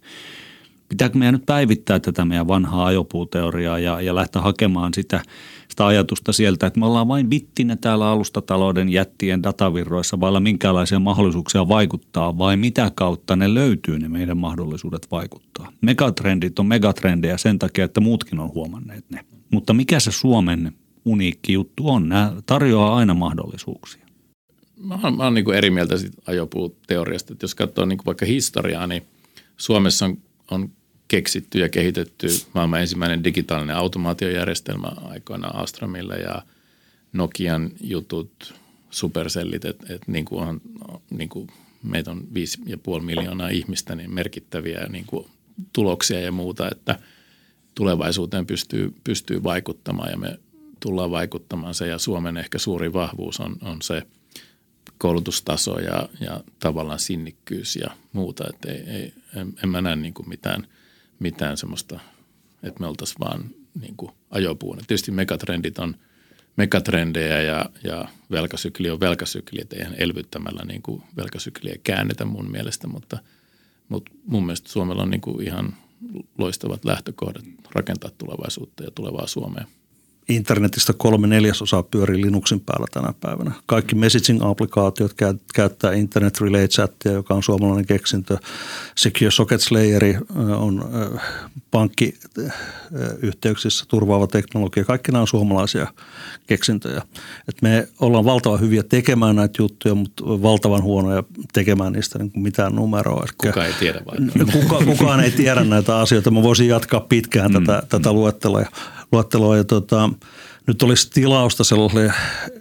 pitääkö 0.95 1.19
meidän 1.19 1.35
nyt 1.35 1.47
päivittää 1.47 2.01
tätä 2.01 2.25
meidän 2.25 2.49
vanhaa 2.49 2.87
ajopuuteoriaa 2.87 3.79
ja, 3.79 4.01
ja 4.01 4.15
lähteä 4.15 4.43
hakemaan 4.43 4.95
sitä, 4.95 5.23
sitä 5.69 5.87
ajatusta 5.87 6.33
sieltä, 6.33 6.67
että 6.67 6.81
me 6.81 6.87
ollaan 6.87 7.09
vain 7.09 7.31
vittinä 7.31 7.77
täällä 7.77 8.09
alustatalouden 8.09 8.89
jättien 8.89 9.43
datavirroissa 9.43 10.21
vailla 10.21 10.41
minkälaisia 10.41 10.99
mahdollisuuksia 10.99 11.69
vaikuttaa 11.69 12.39
vai 12.39 12.57
mitä 12.57 12.91
kautta 12.95 13.37
ne 13.37 13.55
löytyy 13.55 13.99
ne 13.99 14.09
meidän 14.09 14.37
mahdollisuudet 14.37 15.07
vaikuttaa. 15.11 15.73
Megatrendit 15.81 16.59
on 16.59 16.67
megatrendejä 16.67 17.37
sen 17.37 17.59
takia, 17.59 17.85
että 17.85 18.01
muutkin 18.01 18.41
on 18.41 18.55
huomanneet 18.55 19.05
ne. 19.11 19.25
Mutta 19.51 19.75
mikä 19.75 20.01
se 20.01 20.13
Suomen 20.13 20.73
uniikki 21.05 21.53
juttu 21.53 21.89
on? 21.89 22.09
Nämä 22.09 22.33
tarjoaa 22.47 22.97
aina 22.97 23.15
mahdollisuuksia. 23.15 24.07
Mä 24.81 24.99
oon, 25.03 25.17
mä 25.17 25.25
oon 25.25 25.35
niin 25.35 25.55
eri 25.55 25.71
mieltä 25.71 25.99
siitä 25.99 26.23
ajopuuteoriasta, 26.27 27.33
että 27.33 27.45
jos 27.45 27.55
katsoo 27.55 27.85
niin 27.85 27.99
vaikka 28.07 28.27
historiaa, 28.27 28.87
niin 28.87 29.03
Suomessa 29.57 30.05
on, 30.05 30.19
on 30.51 30.71
keksitty 31.09 31.59
ja 31.59 31.69
kehitetty 31.69 32.27
maailman 32.55 32.81
ensimmäinen 32.81 33.25
digitaalinen 33.25 33.77
automaatiojärjestelmä 33.77 34.89
aikoinaan 34.89 35.57
Astramille 35.57 36.17
ja 36.17 36.43
Nokian 37.13 37.71
jutut, 37.81 38.55
supersellit, 38.91 39.65
että 39.65 39.95
et 39.95 40.09
niin 40.09 40.25
kuin 40.25 40.49
on, 40.49 40.61
niin 41.11 41.29
kuin 41.29 41.49
meitä 41.83 42.11
on 42.11 42.21
5,5 42.99 43.01
miljoonaa 43.01 43.49
ihmistä, 43.49 43.95
niin 43.95 44.15
merkittäviä 44.15 44.87
niin 44.89 45.05
kuin 45.07 45.27
tuloksia 45.73 46.21
ja 46.21 46.33
muuta, 46.33 46.69
että 46.71 46.99
tulevaisuuteen 47.75 48.47
pystyy, 48.47 48.95
pystyy 49.05 49.43
vaikuttamaan 49.43 50.11
ja 50.11 50.17
me 50.17 50.39
tullaan 50.81 51.11
vaikuttamaan 51.11 51.75
se. 51.75 51.87
Ja 51.87 51.99
Suomen 51.99 52.37
ehkä 52.37 52.59
suuri 52.59 52.93
vahvuus 52.93 53.41
on, 53.41 53.57
on 53.63 53.83
se 53.83 54.03
koulutustaso 54.99 55.81
ja, 55.81 56.09
ja 56.21 56.41
tavallaan 56.59 56.99
sinnikkyys 56.99 57.77
ja 57.77 57.91
muuta, 58.13 58.45
että 58.49 58.73
ei, 58.73 58.81
ei, 58.81 59.13
en, 59.37 59.55
en 59.63 59.69
mä 59.69 59.81
näe 59.81 59.97
niin 59.97 60.15
kuin 60.15 60.29
mitään– 60.29 60.67
mitään 61.19 61.57
semmoista, 61.57 62.01
että 62.63 62.81
me 62.81 62.87
oltaisiin 62.87 63.21
vaan 63.21 63.45
niin 63.81 63.97
kuin 63.97 64.13
ajopuuna. 64.31 64.83
Tietysti 64.87 65.11
megatrendit 65.11 65.79
on 65.79 65.97
megatrendejä 66.57 67.43
ja, 67.43 67.67
ja 67.85 68.09
velkasykli 68.31 68.91
on 68.91 69.01
velkasykli, 69.01 69.61
että 69.61 69.77
eihän 69.77 69.95
elvyttämällä 69.99 70.65
niin 70.65 70.83
kuin 70.83 71.03
velkasykliä 71.17 71.77
käännetä 71.85 72.25
mun 72.25 72.51
mielestä, 72.51 72.87
mutta, 72.87 73.19
mutta 73.89 74.13
mun 74.27 74.47
mielestä 74.47 74.69
Suomella 74.69 75.03
on 75.03 75.11
niin 75.11 75.21
kuin 75.21 75.47
ihan 75.47 75.75
loistavat 76.39 76.85
lähtökohdat 76.85 77.45
rakentaa 77.75 78.11
tulevaisuutta 78.19 78.85
ja 78.85 78.91
tulevaa 78.91 79.27
Suomea 79.27 79.65
internetistä 80.29 80.93
kolme 80.93 81.27
neljäsosaa 81.27 81.83
pyörii 81.83 82.23
Linuxin 82.23 82.61
päällä 82.61 82.87
tänä 82.93 83.15
päivänä. 83.21 83.53
Kaikki 83.67 83.95
messaging-applikaatiot 83.95 85.15
käyttää 85.55 85.93
Internet 85.93 86.41
Relay 86.41 86.69
Chatia, 86.69 87.13
joka 87.13 87.35
on 87.35 87.43
suomalainen 87.43 87.87
keksintö. 87.87 88.39
Secure 88.97 89.31
Sockets 89.31 89.71
Layeri 89.71 90.19
on 90.57 90.89
pankkiyhteyksissä 91.71 93.85
turvaava 93.89 94.27
teknologia. 94.27 94.85
Kaikki 94.85 95.13
nämä 95.13 95.21
on 95.21 95.29
suomalaisia 95.29 95.87
keksintöjä. 96.47 97.03
Et 97.49 97.63
me 97.63 97.89
ollaan 98.01 98.25
valtavan 98.25 98.61
hyviä 98.61 98.83
tekemään 98.83 99.37
näitä 99.37 99.63
juttuja, 99.63 99.95
mutta 99.95 100.25
valtavan 100.27 100.83
huonoja 100.83 101.23
tekemään 101.53 101.93
niistä 101.93 102.19
niin 102.19 102.33
mitään 102.37 102.75
numeroa. 102.75 103.25
Kukaan 103.39 103.67
ei 103.67 103.73
tiedä 103.73 104.01
vai? 104.07 104.17
Kuka, 104.53 104.85
kukaan 104.85 105.21
ei 105.21 105.31
tiedä 105.31 105.65
näitä 105.65 105.99
asioita. 105.99 106.31
Mä 106.31 106.43
voisin 106.43 106.69
jatkaa 106.69 107.01
pitkään 107.01 107.53
mm. 107.53 107.65
tätä, 107.65 107.83
tätä 107.89 108.13
luettelua 108.13 108.63
luetteloa. 109.15 109.57
Ja 109.57 109.65
tota, 109.65 110.11
nyt 110.67 110.83
olisi 110.83 111.11
tilausta 111.11 111.65
sellaiselle 111.65 112.13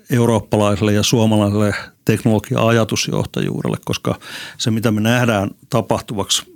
eurooppalaiselle 0.10 0.94
ja 0.94 1.04
suomalaiselle 1.04 1.76
teknologia-ajatusjohtajuudelle, 2.06 3.78
koska 3.86 4.20
se 4.58 4.72
mitä 4.72 4.92
me 4.92 5.02
nähdään 5.02 5.52
tapahtuvaksi 5.70 6.54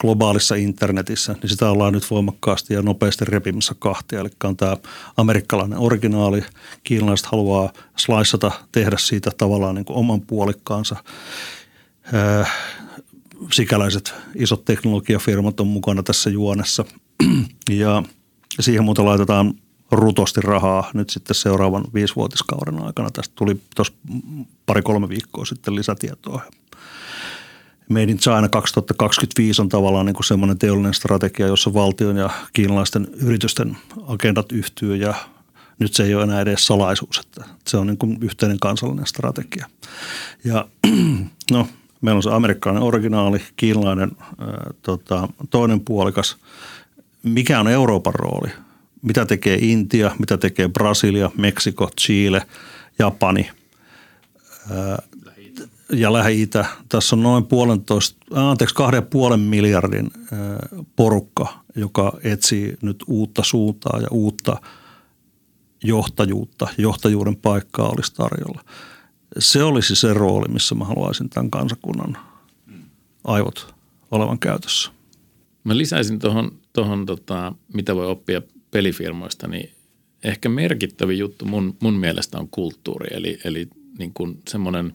globaalissa 0.00 0.54
internetissä, 0.54 1.34
niin 1.42 1.50
sitä 1.50 1.70
ollaan 1.70 1.92
nyt 1.92 2.10
voimakkaasti 2.10 2.74
ja 2.74 2.82
nopeasti 2.82 3.24
repimässä 3.24 3.74
kahtia. 3.78 4.20
Eli 4.20 4.28
on 4.44 4.56
tämä 4.56 4.76
amerikkalainen 5.16 5.78
originaali, 5.78 6.44
kiinalaiset 6.84 7.26
haluaa 7.26 7.72
slaissata, 7.96 8.52
tehdä 8.72 8.96
siitä 8.98 9.30
tavallaan 9.38 9.74
niin 9.74 9.84
kuin 9.84 9.96
oman 9.96 10.20
puolikkaansa. 10.20 10.96
Sikäläiset 13.52 14.14
isot 14.34 14.64
teknologiafirmat 14.64 15.60
on 15.60 15.66
mukana 15.66 16.02
tässä 16.02 16.30
juonessa 16.30 16.84
ja 17.70 18.02
siihen 18.60 18.84
muuten 18.84 19.04
laitetaan 19.04 19.54
rutosti 19.90 20.40
rahaa 20.40 20.90
nyt 20.94 21.10
sitten 21.10 21.34
seuraavan 21.34 21.84
viisivuotiskauden 21.94 22.82
aikana. 22.82 23.10
Tästä 23.10 23.34
tuli 23.36 23.60
tuossa 23.76 23.94
pari-kolme 24.66 25.08
viikkoa 25.08 25.44
sitten 25.44 25.74
lisätietoa. 25.74 26.42
Made 27.88 28.02
in 28.02 28.18
China 28.18 28.48
2025 28.48 29.62
on 29.62 29.68
tavallaan 29.68 30.06
niin 30.06 30.14
kuin 30.14 30.24
semmoinen 30.24 30.58
teollinen 30.58 30.94
strategia, 30.94 31.46
jossa 31.46 31.74
valtion 31.74 32.16
ja 32.16 32.30
kiinalaisten 32.52 33.08
yritysten 33.14 33.76
agendat 34.06 34.52
yhtyy 34.52 34.96
ja 34.96 35.14
nyt 35.78 35.94
se 35.94 36.04
ei 36.04 36.14
ole 36.14 36.22
enää 36.22 36.40
edes 36.40 36.66
salaisuus, 36.66 37.18
että 37.18 37.44
se 37.66 37.76
on 37.76 37.86
niin 37.86 37.98
kuin 37.98 38.18
yhteinen 38.20 38.58
kansallinen 38.58 39.06
strategia. 39.06 39.66
Ja 40.44 40.68
no, 41.52 41.68
meillä 42.00 42.18
on 42.18 42.22
se 42.22 42.30
amerikkalainen 42.30 42.82
originaali, 42.82 43.42
kiinalainen 43.56 44.10
tota, 44.82 45.28
toinen 45.50 45.80
puolikas– 45.80 46.36
mikä 47.22 47.60
on 47.60 47.68
Euroopan 47.68 48.14
rooli? 48.14 48.48
Mitä 49.02 49.26
tekee 49.26 49.58
Intia, 49.60 50.10
mitä 50.18 50.38
tekee 50.38 50.68
Brasilia, 50.68 51.30
Meksiko, 51.36 51.90
Chile, 52.00 52.46
Japani 52.98 53.50
ja 55.92 56.12
Lähi-Itä. 56.12 56.64
Tässä 56.88 57.16
on 57.16 57.22
noin 57.22 57.46
puolentoista, 57.46 58.26
anteeksi, 58.34 58.74
kahden 58.74 59.06
puolen 59.06 59.40
miljardin 59.40 60.10
porukka, 60.96 61.62
joka 61.76 62.12
etsii 62.22 62.76
nyt 62.82 63.04
uutta 63.06 63.42
suuntaa 63.44 64.00
ja 64.00 64.08
uutta 64.10 64.60
johtajuutta, 65.84 66.68
johtajuuden 66.78 67.36
paikkaa 67.36 67.88
olisi 67.88 68.14
tarjolla. 68.14 68.64
Se 69.38 69.62
olisi 69.62 69.96
se 69.96 70.14
rooli, 70.14 70.48
missä 70.48 70.74
mä 70.74 70.84
haluaisin 70.84 71.30
tämän 71.30 71.50
kansakunnan 71.50 72.16
aivot 73.24 73.74
olevan 74.10 74.38
käytössä. 74.38 74.90
Mä 75.64 75.76
lisäisin 75.76 76.18
tuohon 76.18 76.59
tuohon, 76.72 77.06
tota, 77.06 77.52
mitä 77.74 77.96
voi 77.96 78.06
oppia 78.06 78.42
pelifirmoista, 78.70 79.48
niin 79.48 79.70
ehkä 80.24 80.48
merkittävin 80.48 81.18
juttu 81.18 81.44
mun, 81.44 81.76
mun 81.80 81.94
mielestä 81.94 82.38
on 82.38 82.48
kulttuuri. 82.50 83.16
Eli, 83.16 83.38
eli 83.44 83.68
niin 83.98 84.14
kuin 84.14 84.42
semmoinen 84.48 84.94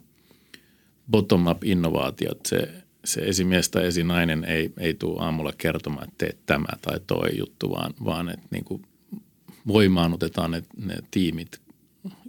bottom-up 1.10 1.64
innovaatio, 1.64 2.32
että 2.32 2.48
se, 2.48 2.68
se 3.04 3.20
esimies 3.20 3.68
tai 3.68 3.86
esinainen 3.86 4.44
ei, 4.44 4.72
ei 4.78 4.94
tule 4.94 5.22
aamulla 5.24 5.52
kertomaan, 5.58 6.08
että 6.08 6.14
tee 6.18 6.36
tämä 6.46 6.68
tai 6.82 7.00
toi 7.06 7.38
juttu, 7.38 7.70
vaan, 7.70 7.94
vaan 8.04 8.28
että 8.28 8.46
niin 8.50 8.64
kuin 8.64 8.82
voimaanutetaan 9.66 10.50
ne, 10.50 10.62
ne 10.76 10.94
tiimit 11.10 11.60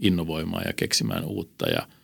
innovoimaan 0.01 0.63
ja 0.65 0.73
keksimään 0.73 1.25
uutta 1.25 1.69
ja– 1.69 1.87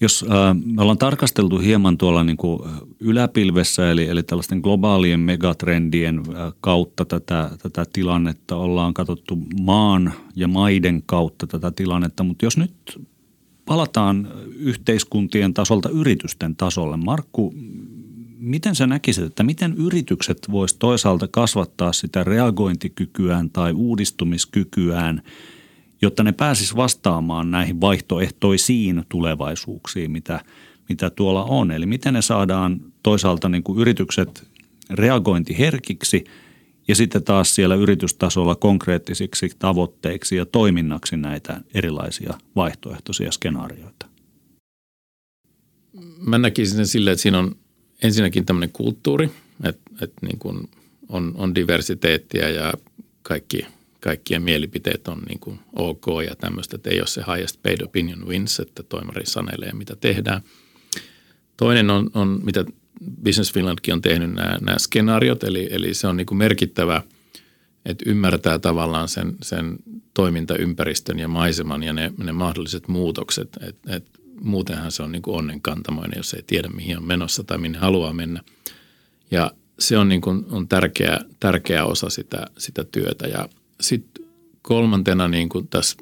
jos 0.00 0.24
äh, 0.30 0.56
me 0.64 0.82
ollaan 0.82 0.98
tarkasteltu 0.98 1.58
hieman 1.58 1.98
tuolla 1.98 2.24
niin 2.24 2.36
kuin 2.36 2.62
yläpilvessä, 3.00 3.90
eli, 3.90 4.04
eli 4.04 4.22
tällaisten 4.22 4.60
globaalien 4.60 5.20
megatrendien 5.20 6.18
äh, 6.18 6.52
kautta 6.60 7.04
tätä, 7.04 7.50
tätä 7.62 7.84
tilannetta, 7.92 8.56
ollaan 8.56 8.94
katsottu 8.94 9.38
maan 9.60 10.12
ja 10.36 10.48
maiden 10.48 11.02
kautta 11.06 11.46
tätä 11.46 11.70
tilannetta, 11.70 12.22
mutta 12.22 12.46
jos 12.46 12.56
nyt 12.56 13.00
palataan 13.64 14.28
yhteiskuntien 14.56 15.54
tasolta 15.54 15.88
yritysten 15.88 16.56
tasolle, 16.56 16.96
Markku, 16.96 17.54
miten 18.38 18.74
sä 18.74 18.86
näkisit, 18.86 19.24
että 19.24 19.42
miten 19.42 19.74
yritykset 19.74 20.38
vois 20.50 20.74
toisaalta 20.74 21.28
kasvattaa 21.28 21.92
sitä 21.92 22.24
reagointikykyään 22.24 23.50
tai 23.50 23.72
uudistumiskykyään– 23.72 25.22
jotta 26.02 26.22
ne 26.22 26.32
pääsis 26.32 26.76
vastaamaan 26.76 27.50
näihin 27.50 27.80
vaihtoehtoisiin 27.80 29.04
tulevaisuuksiin, 29.08 30.10
mitä, 30.10 30.40
mitä 30.88 31.10
tuolla 31.10 31.44
on. 31.44 31.70
Eli 31.70 31.86
miten 31.86 32.14
ne 32.14 32.22
saadaan 32.22 32.80
toisaalta 33.02 33.48
niin 33.48 33.62
kuin 33.62 33.78
yritykset 33.78 34.48
reagointiherkiksi 34.90 36.24
ja 36.88 36.94
sitten 36.94 37.24
taas 37.24 37.54
siellä 37.54 37.74
yritystasolla 37.74 38.54
konkreettisiksi 38.54 39.50
tavoitteiksi 39.58 40.36
ja 40.36 40.46
toiminnaksi 40.46 41.16
näitä 41.16 41.60
erilaisia 41.74 42.34
vaihtoehtoisia 42.56 43.32
skenaarioita? 43.32 44.06
Mä 46.20 46.38
näkisin 46.38 46.76
sen 46.76 46.86
silleen, 46.86 47.12
että 47.12 47.22
siinä 47.22 47.38
on 47.38 47.56
ensinnäkin 48.02 48.46
tämmöinen 48.46 48.72
kulttuuri, 48.72 49.30
että, 49.64 49.90
että 50.02 50.26
niin 50.26 50.38
kuin 50.38 50.68
on, 51.08 51.32
on 51.36 51.54
diversiteettiä 51.54 52.48
ja 52.48 52.72
kaikki, 53.22 53.66
kaikkien 54.08 54.42
mielipiteet 54.42 55.08
on 55.08 55.22
niin 55.28 55.38
kuin 55.40 55.60
ok 55.76 56.06
ja 56.28 56.36
tämmöistä, 56.36 56.76
että 56.76 56.90
ei 56.90 57.00
ole 57.00 57.06
se 57.06 57.22
highest 57.32 57.62
paid 57.62 57.80
opinion 57.80 58.28
wins, 58.28 58.60
että 58.60 58.82
toimari 58.82 59.26
sanelee 59.26 59.72
mitä 59.72 59.96
tehdään. 59.96 60.42
Toinen 61.56 61.90
on, 61.90 62.10
on 62.14 62.40
mitä 62.44 62.64
Business 63.24 63.52
Finlandkin 63.52 63.94
on 63.94 64.02
tehnyt 64.02 64.32
nämä, 64.32 64.58
nämä 64.60 64.78
skenaariot, 64.78 65.44
eli, 65.44 65.68
eli 65.70 65.94
se 65.94 66.06
on 66.06 66.16
niin 66.16 66.26
kuin 66.26 66.38
merkittävä, 66.38 67.02
että 67.84 68.04
ymmärtää 68.10 68.58
tavallaan 68.58 69.08
sen, 69.08 69.36
sen 69.42 69.76
toimintaympäristön 70.14 71.18
ja 71.18 71.28
maiseman 71.28 71.82
ja 71.82 71.92
ne, 71.92 72.12
ne 72.18 72.32
mahdolliset 72.32 72.88
muutokset. 72.88 73.48
Et, 73.60 73.76
et 73.88 74.06
muutenhan 74.40 74.92
se 74.92 75.02
on 75.02 75.12
niin 75.12 75.22
kuin 75.22 75.36
onnenkantamoinen, 75.36 76.16
jos 76.16 76.34
ei 76.34 76.42
tiedä 76.42 76.68
mihin 76.68 76.98
on 76.98 77.06
menossa 77.06 77.44
tai 77.44 77.58
minne 77.58 77.78
haluaa 77.78 78.12
mennä. 78.12 78.42
Ja 79.30 79.50
se 79.78 79.98
on, 79.98 80.08
niin 80.08 80.20
kuin, 80.20 80.46
on 80.50 80.68
tärkeä, 80.68 81.18
tärkeä 81.40 81.84
osa 81.84 82.10
sitä, 82.10 82.46
sitä 82.58 82.84
työtä. 82.84 83.26
Ja 83.26 83.48
sitten 83.80 84.24
kolmantena 84.62 85.28
niin 85.28 85.48
kuin 85.48 85.68
tässä 85.68 85.96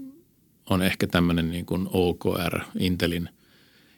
on 0.70 0.82
ehkä 0.82 1.06
tämmöinen 1.06 1.50
niin 1.50 1.66
kuin 1.66 1.88
OKR, 1.92 2.60
Intelin, 2.78 3.28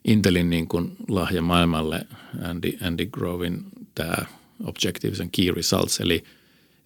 Intelin 0.05 0.51
niin 0.51 0.69
kuin 0.69 0.97
lahja 1.09 1.43
maailmalle, 1.43 2.07
Andy, 2.43 2.79
Andy 2.83 3.07
Grovin 3.07 3.63
tämä 3.95 4.17
Objectives 4.65 5.21
and 5.21 5.31
Key 5.37 5.51
Results, 5.51 6.01
eli 6.01 6.25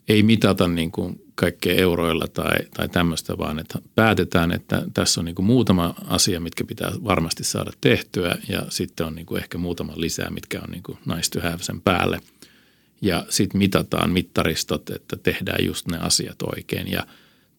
ei 0.09 0.23
mitata 0.23 0.69
niin 0.69 0.93
kuin 0.93 1.21
kaikkea 1.35 1.75
euroilla 1.75 2.27
tai, 2.29 2.57
tai 2.75 2.89
tämmöistä, 2.89 3.39
vaan 3.39 3.59
että 3.59 3.79
päätetään, 3.95 4.53
että 4.53 4.83
tässä 4.95 5.21
on 5.21 5.25
niin 5.25 5.35
kuin 5.35 5.47
muutama 5.47 5.95
asia, 6.07 6.41
mitkä 6.41 6.65
pitää 6.65 6.93
varmasti 7.05 7.45
saada 7.45 7.71
tehtyä 7.81 8.37
ja 8.49 8.63
sitten 8.69 9.07
on 9.07 9.15
niin 9.15 9.27
kuin 9.27 9.43
ehkä 9.43 9.59
muutama 9.59 9.93
lisää, 9.97 10.31
mitkä 10.31 10.61
on 10.61 10.71
niin 10.71 10.83
kuin 10.83 10.99
nice 11.07 11.31
to 11.31 11.41
have 11.41 11.63
sen 11.63 11.81
päälle– 11.81 12.21
ja 13.03 13.27
sitten 13.29 13.59
mitataan 13.59 14.11
mittaristot, 14.11 14.91
että 14.91 15.17
tehdään 15.17 15.65
just 15.65 15.87
ne 15.87 15.99
asiat 15.99 16.43
oikein. 16.43 16.91
Ja 16.91 17.07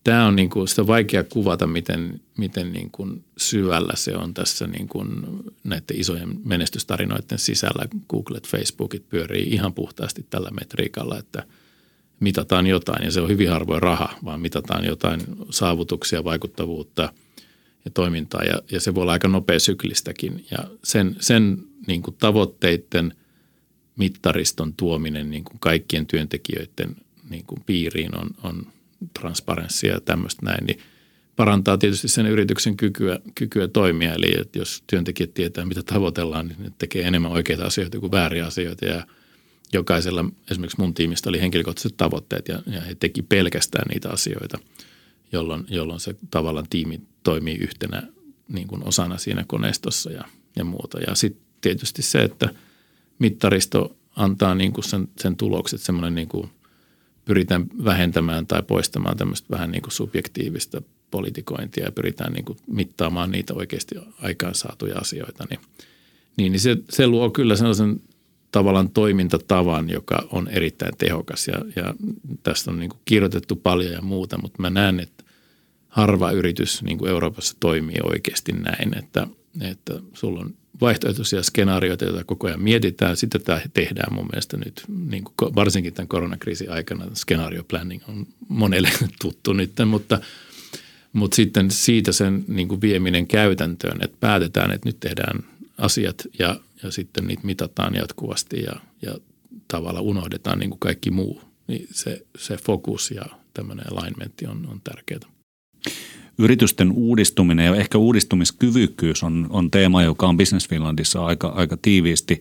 tämä 0.04 0.26
on 0.26 0.36
niin 0.36 0.50
kuin, 0.50 0.68
sitä 0.68 0.88
vaikea 0.88 1.24
kuvata, 1.24 1.68
miten, 1.68 2.22
miten 2.38 2.74
niin 2.74 2.92
kuin 2.92 3.24
syvällä 3.38 3.94
se 3.96 4.16
on 4.16 4.34
tässä 4.34 4.68
niin 4.68 4.88
kuin 4.88 5.10
näiden 5.64 6.00
isojen 6.00 6.40
menestystarinoiden 6.46 7.40
sisällä. 7.40 7.86
Googlet, 8.10 8.48
Facebookit 8.48 9.10
pyörii 9.10 9.50
ihan 9.50 9.74
puhtaasti 9.74 10.26
tällä 10.30 10.50
metriikalla, 10.52 11.20
että 11.20 11.44
mitataan 12.20 12.68
jotain 12.68 13.06
ja 13.06 13.12
se 13.12 13.22
on 13.22 13.30
hyvin 13.30 13.50
harvoin 13.50 13.84
raha, 13.84 14.14
vaan 14.26 14.42
mitataan 14.42 14.86
jotain 14.86 15.22
saavutuksia, 15.50 16.24
vaikuttavuutta 16.24 17.14
ja 17.86 17.92
toimintaa 17.92 18.44
ja, 18.44 18.62
ja 18.72 18.82
se 18.82 18.96
voi 18.96 19.02
olla 19.02 19.12
aika 19.12 19.28
nopea 19.28 19.60
syklistäkin 19.60 20.46
ja 20.52 20.58
sen, 20.84 21.16
sen 21.20 21.58
niin 21.88 22.04
tavoitteiden– 22.20 23.14
mittariston 23.96 24.74
tuominen 24.74 25.30
niin 25.30 25.44
kuin 25.44 25.60
kaikkien 25.60 26.06
työntekijöiden 26.06 26.96
niin 27.30 27.46
kuin 27.46 27.64
piiriin 27.66 28.18
on, 28.18 28.30
on 28.44 28.68
transparenssia 29.20 29.94
ja 29.94 30.02
tämmöistä 30.02 30.46
näin, 30.46 30.66
niin 30.66 30.80
parantaa 31.36 31.78
tietysti 31.78 32.08
sen 32.08 32.26
yrityksen 32.26 32.78
kykyä, 32.78 33.20
kykyä 33.36 33.68
toimia. 33.68 34.14
Eli 34.14 34.34
että 34.42 34.60
jos 34.60 34.84
työntekijät 34.88 35.34
tietää, 35.34 35.66
mitä 35.66 35.84
tavoitellaan, 35.84 36.48
niin 36.48 36.64
ne 36.64 36.72
tekee 36.78 37.08
enemmän 37.08 37.32
oikeita 37.32 37.66
asioita 37.66 38.00
kuin 38.00 38.12
vääriä 38.12 38.46
asioita. 38.46 38.86
Ja 38.86 39.08
jokaisella, 39.74 40.26
esimerkiksi 40.52 40.80
mun 40.80 40.94
tiimistä 40.94 41.30
oli 41.30 41.42
henkilökohtaiset 41.42 41.98
tavoitteet 41.98 42.48
ja, 42.48 42.60
ja 42.68 42.82
he 42.82 42.96
teki 42.96 43.22
pelkästään 43.22 43.86
niitä 43.94 44.10
asioita, 44.10 44.60
jolloin, 45.32 45.66
jolloin 45.70 46.00
se 46.00 46.16
tavallaan 46.32 46.68
tiimi 46.70 47.02
toimii 47.24 47.56
yhtenä 47.56 48.04
niin 48.48 48.68
kuin 48.68 48.88
osana 48.88 49.18
siinä 49.18 49.44
koneistossa 49.48 50.12
ja, 50.12 50.24
ja 50.56 50.64
muuta. 50.64 51.00
Ja 51.00 51.16
sitten 51.16 51.44
tietysti 51.62 52.02
se, 52.02 52.24
että– 52.24 52.50
mittaristo 53.20 53.96
antaa 54.16 54.56
niin 54.56 54.74
kuin 54.74 54.84
sen, 54.84 55.08
sen 55.20 55.36
tulokset, 55.36 55.82
semmoinen 55.82 56.16
niin 56.16 56.28
kuin 56.28 56.50
pyritään 57.26 57.66
vähentämään 57.86 58.48
tai 58.48 58.64
poistamaan 58.64 59.18
tämmöistä 59.18 59.48
vähän 59.52 59.72
niin 59.72 59.82
kuin 59.82 59.92
subjektiivista 59.92 60.82
politikointia 61.12 61.86
ja 61.86 61.92
pyritään 61.92 62.34
niin 62.34 62.46
kuin 62.46 62.58
mittaamaan 62.68 63.32
niitä 63.32 63.54
oikeasti 63.54 63.96
aikaansaatuja 64.22 64.98
asioita, 64.98 65.46
niin, 65.50 65.60
niin, 66.38 66.52
niin 66.52 66.60
se, 66.60 66.78
se 66.90 67.08
luo 67.08 67.30
kyllä 67.30 67.56
sellaisen 67.56 68.02
tavallaan 68.52 68.90
toimintatavan, 68.90 69.90
joka 69.90 70.28
on 70.32 70.48
erittäin 70.48 70.98
tehokas 70.98 71.48
ja, 71.48 71.56
ja 71.76 71.94
tästä 72.44 72.72
on 72.72 72.80
niin 72.80 72.90
kuin 72.90 73.02
kirjoitettu 73.06 73.56
paljon 73.56 73.92
ja 73.92 74.02
muuta, 74.02 74.38
mutta 74.42 74.62
mä 74.62 74.70
näen, 74.70 75.00
että 75.00 75.24
harva 75.88 76.32
yritys 76.32 76.84
niin 76.84 76.98
kuin 76.98 77.12
Euroopassa 77.12 77.58
toimii 77.60 78.00
oikeasti 78.04 78.52
näin, 78.52 78.98
että, 78.98 79.28
että 79.62 79.94
sulla 80.14 80.40
on 80.40 80.54
vaihtoehtoisia 80.84 81.44
skenaarioita, 81.44 82.06
joita 82.06 82.24
koko 82.24 82.48
ajan 82.48 82.62
mietitään. 82.62 83.18
Sitten 83.18 83.42
tämä 83.42 83.62
tehdään 83.74 84.14
mun 84.14 84.28
mielestä 84.32 84.58
nyt, 84.58 84.84
niin 85.10 85.24
kuin 85.24 85.56
varsinkin 85.56 85.94
tämän 85.94 86.08
koronakriisin 86.08 86.72
aikana, 86.72 87.06
scenario 87.14 87.64
planning 87.64 88.02
on 88.08 88.28
monelle 88.48 88.90
tuttu 89.22 89.54
nyt, 89.54 89.72
mutta, 89.86 90.20
mutta 91.14 91.36
sitten 91.36 91.72
siitä 91.72 92.12
sen 92.12 92.46
niin 92.48 92.68
kuin 92.68 92.82
vieminen 92.82 93.28
käytäntöön, 93.28 94.04
että 94.04 94.18
päätetään, 94.20 94.72
että 94.72 94.90
nyt 94.90 95.00
tehdään 95.00 95.44
asiat 95.78 96.28
ja, 96.40 96.60
ja 96.84 96.92
sitten 96.92 97.28
niitä 97.28 97.46
mitataan 97.46 97.96
jatkuvasti 97.96 98.62
ja, 98.62 98.76
ja 99.02 99.18
tavallaan 99.68 100.06
unohdetaan 100.06 100.60
niin 100.60 100.70
kuin 100.70 100.80
kaikki 100.80 101.12
muu. 101.12 101.42
Niin 101.68 101.88
se, 101.92 102.26
se 102.38 102.58
fokus 102.58 103.12
ja 103.12 103.26
tämmöinen 103.54 103.86
alignmentti 103.94 104.48
on, 104.48 104.68
on 104.72 104.82
tärkeää 104.84 105.20
yritysten 106.38 106.92
uudistuminen 106.92 107.66
ja 107.66 107.76
ehkä 107.76 107.98
uudistumiskyvykkyys 107.98 109.24
on, 109.24 109.48
on 109.50 109.72
teema, 109.72 110.04
joka 110.04 110.28
on 110.28 110.38
Business 110.38 110.70
Finlandissa 110.70 111.26
aika, 111.26 111.48
aika 111.48 111.78
tiiviisti 111.82 112.40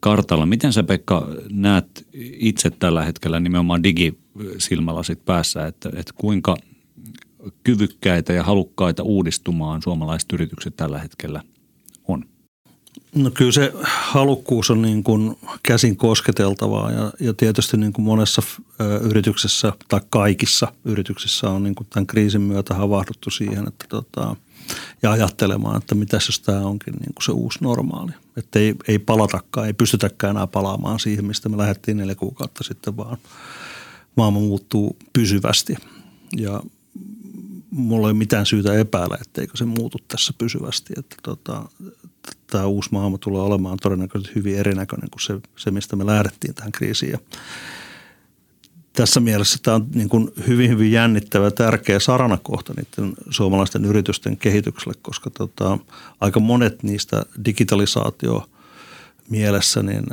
kartalla. 0.00 0.46
Miten 0.46 0.72
sä 0.72 0.82
Pekka 0.82 1.28
näet 1.50 2.06
itse 2.38 2.70
tällä 2.70 3.04
hetkellä 3.04 3.40
nimenomaan 3.40 3.82
digisilmälasit 3.82 5.24
päässä, 5.24 5.66
että, 5.66 5.88
että 5.88 6.12
kuinka 6.16 6.56
kyvykkäitä 7.64 8.32
ja 8.32 8.42
halukkaita 8.42 9.02
uudistumaan 9.02 9.82
suomalaiset 9.82 10.32
yritykset 10.32 10.76
tällä 10.76 10.98
hetkellä 10.98 11.42
on? 12.08 12.24
No 13.14 13.30
kyllä 13.30 13.52
se 13.52 13.72
halukkuus 13.84 14.70
on 14.70 14.82
niin 14.82 15.04
kuin 15.04 15.38
käsin 15.62 15.96
kosketeltavaa 15.96 16.92
ja, 16.92 17.12
ja 17.20 17.34
tietysti 17.34 17.76
niin 17.76 17.92
kuin 17.92 18.04
monessa 18.04 18.42
yrityksessä 19.00 19.72
tai 19.88 20.00
kaikissa 20.10 20.72
yrityksissä 20.84 21.50
on 21.50 21.62
niin 21.62 21.74
kuin 21.74 21.86
tämän 21.90 22.06
kriisin 22.06 22.40
myötä 22.40 22.74
havahduttu 22.74 23.30
siihen, 23.30 23.68
että 23.68 23.84
tota, 23.88 24.36
ja 25.02 25.10
ajattelemaan, 25.10 25.76
että 25.76 25.94
mitä 25.94 26.16
jos 26.16 26.40
tämä 26.40 26.60
onkin 26.60 26.94
niin 26.94 27.14
kuin 27.14 27.24
se 27.24 27.32
uusi 27.32 27.58
normaali. 27.62 28.12
Että 28.36 28.58
ei, 28.58 28.74
ei 28.88 28.98
palatakaan, 28.98 29.66
ei 29.66 29.72
pystytäkään 29.72 30.30
enää 30.30 30.46
palaamaan 30.46 31.00
siihen, 31.00 31.24
mistä 31.24 31.48
me 31.48 31.56
lähdettiin 31.56 31.96
neljä 31.96 32.14
kuukautta 32.14 32.64
sitten, 32.64 32.96
vaan 32.96 33.18
maailma 34.16 34.40
muuttuu 34.40 34.96
pysyvästi. 35.12 35.76
Ja 36.36 36.60
mulla 37.70 38.08
ei 38.08 38.10
ole 38.10 38.18
mitään 38.18 38.46
syytä 38.46 38.74
epäillä, 38.74 39.18
etteikö 39.20 39.56
se 39.56 39.64
muutu 39.64 39.98
tässä 40.08 40.32
pysyvästi. 40.38 40.94
Että 40.96 41.16
tota, 41.22 41.68
tämä 42.46 42.66
uusi 42.66 42.88
maailma 42.92 43.18
tulee 43.18 43.42
olemaan 43.42 43.78
todennäköisesti 43.82 44.34
hyvin 44.34 44.58
erinäköinen 44.58 45.10
kuin 45.10 45.22
se, 45.22 45.40
se 45.56 45.70
mistä 45.70 45.96
me 45.96 46.06
lähdettiin 46.06 46.54
tähän 46.54 46.72
kriisiin. 46.72 47.12
Ja 47.12 47.18
tässä 48.92 49.20
mielessä 49.20 49.58
tämä 49.62 49.74
on 49.74 49.86
niin 49.94 50.08
kuin 50.08 50.30
hyvin, 50.46 50.70
hyvin 50.70 50.92
jännittävä 50.92 51.50
tärkeä 51.50 51.98
saranakohta 51.98 52.74
niiden 52.76 53.14
suomalaisten 53.30 53.84
yritysten 53.84 54.36
kehitykselle, 54.36 54.94
koska 55.02 55.30
tota, 55.30 55.78
aika 56.20 56.40
monet 56.40 56.82
niistä 56.82 57.22
digitalisaatio 57.44 58.48
mielessä 59.30 59.82
niin 59.82 60.04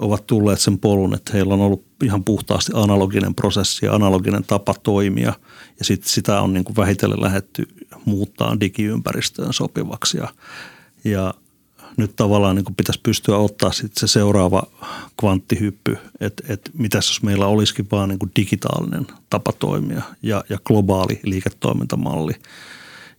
ovat 0.00 0.26
tulleet 0.26 0.60
sen 0.60 0.78
polun, 0.78 1.14
että 1.14 1.32
heillä 1.32 1.54
on 1.54 1.60
ollut 1.60 1.84
ihan 2.02 2.24
puhtaasti 2.24 2.72
analoginen 2.74 3.34
prosessi 3.34 3.86
ja 3.86 3.94
analoginen 3.94 4.44
tapa 4.44 4.74
toimia 4.82 5.32
ja 5.78 5.84
sit 5.84 6.04
sitä 6.04 6.40
on 6.40 6.52
niin 6.52 6.64
kuin 6.64 6.76
vähitellen 6.76 7.22
lähetty 7.22 7.68
muuttaa 8.04 8.60
digiympäristöön 8.60 9.52
sopivaksi 9.52 10.16
ja, 10.16 10.28
ja 11.04 11.34
nyt 11.96 12.16
tavallaan 12.16 12.56
niin 12.56 12.64
kuin 12.64 12.76
pitäisi 12.76 13.00
pystyä 13.02 13.36
ottaa 13.36 13.72
sitten 13.72 14.00
se 14.00 14.12
seuraava 14.12 14.62
kvanttihyppy, 15.20 15.98
että, 16.20 16.44
että 16.48 16.70
mitäs 16.74 17.08
jos 17.08 17.22
meillä 17.22 17.46
olisikin 17.46 17.88
vaan 17.92 18.08
niin 18.08 18.18
kuin 18.18 18.32
digitaalinen 18.36 19.06
tapa 19.30 19.52
toimia 19.52 20.02
ja, 20.22 20.44
ja 20.48 20.58
globaali 20.64 21.20
liiketoimintamalli 21.22 22.34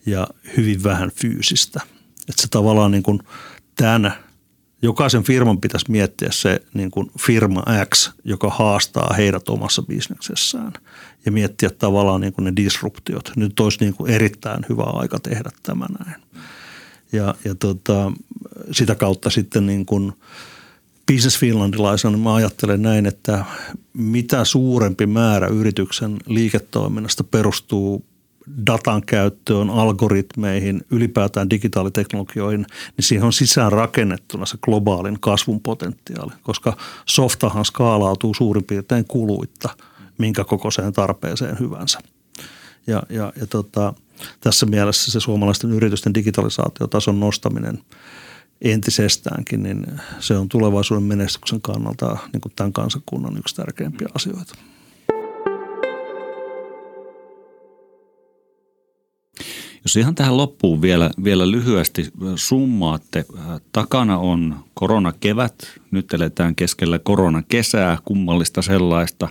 ja 0.05 0.27
hyvin 0.57 0.83
vähän 0.83 1.11
fyysistä. 1.11 1.81
Että 2.29 2.41
se 2.41 2.47
tavallaan 2.47 2.91
niin 2.91 3.03
kuin 3.03 3.19
tämän 3.75 4.13
jokaisen 4.81 5.23
firman 5.23 5.61
pitäisi 5.61 5.91
miettiä 5.91 6.29
se 6.31 6.61
niin 6.73 6.91
kuin 6.91 7.11
firma 7.19 7.63
X, 7.95 8.11
joka 8.23 8.49
haastaa 8.49 9.13
heidät 9.13 9.49
omassa 9.49 9.81
bisneksessään 9.81 10.73
ja 11.25 11.31
miettiä 11.31 11.69
tavallaan 11.69 12.21
niin 12.21 12.33
kuin 12.33 12.45
ne 12.45 12.53
disruptiot. 12.55 13.31
Nyt 13.35 13.59
olisi 13.59 13.77
niin 13.81 13.93
kuin 13.93 14.11
erittäin 14.11 14.65
hyvä 14.69 14.83
aika 14.83 15.19
tehdä 15.19 15.49
tämä 15.63 15.85
näin. 16.05 16.21
Ja, 17.11 17.35
ja 17.45 17.55
tota, 17.55 18.11
sitä 18.71 18.95
kautta 18.95 19.29
sitten 19.29 19.65
niin 19.65 19.85
kuin 19.85 20.13
Business 21.11 21.39
Finlandilaisena 21.39 22.11
niin 22.11 22.23
mä 22.23 22.35
ajattelen 22.35 22.81
näin, 22.81 23.05
että 23.05 23.45
mitä 23.93 24.45
suurempi 24.45 25.05
määrä 25.05 25.47
yrityksen 25.47 26.17
liiketoiminnasta 26.25 27.23
perustuu 27.23 28.05
datan 28.65 29.01
käyttöön, 29.01 29.69
algoritmeihin, 29.69 30.81
ylipäätään 30.91 31.49
digitaaliteknologioihin, 31.49 32.65
niin 32.97 33.05
siihen 33.05 33.25
on 33.25 33.33
sisään 33.33 33.71
rakennettuna 33.71 34.45
se 34.45 34.57
globaalin 34.61 35.19
kasvun 35.19 35.61
potentiaali, 35.61 36.31
koska 36.41 36.77
softahan 37.05 37.65
skaalautuu 37.65 38.33
suurin 38.33 38.63
piirtein 38.63 39.05
kuluitta, 39.07 39.69
minkä 40.17 40.43
kokoiseen 40.43 40.93
tarpeeseen 40.93 41.59
hyvänsä. 41.59 41.99
Ja, 42.87 43.03
ja, 43.09 43.33
ja 43.39 43.47
tota, 43.47 43.93
tässä 44.39 44.65
mielessä 44.65 45.11
se 45.11 45.19
suomalaisten 45.19 45.71
yritysten 45.71 46.13
digitalisaatiotason 46.13 47.19
nostaminen 47.19 47.79
entisestäänkin, 48.61 49.63
niin 49.63 49.85
se 50.19 50.37
on 50.37 50.49
tulevaisuuden 50.49 51.03
menestyksen 51.03 51.61
kannalta 51.61 52.17
niin 52.33 52.41
kuin 52.41 52.53
tämän 52.55 52.73
kansakunnan 52.73 53.37
yksi 53.37 53.55
tärkeimpiä 53.55 54.07
asioita. 54.15 54.55
Jos 59.83 59.95
ihan 59.95 60.15
tähän 60.15 60.37
loppuun 60.37 60.81
vielä, 60.81 61.09
vielä 61.23 61.51
lyhyesti 61.51 62.09
summaatte. 62.35 63.25
Takana 63.71 64.17
on 64.17 64.55
koronakevät, 64.73 65.79
nyt 65.91 66.13
eletään 66.13 66.55
keskellä 66.55 66.99
koronakesää, 66.99 67.97
kummallista 68.05 68.61
sellaista. 68.61 69.29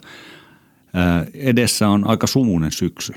Edessä 1.34 1.88
on 1.88 2.06
aika 2.06 2.26
sumunen 2.26 2.72
syksy. 2.72 3.12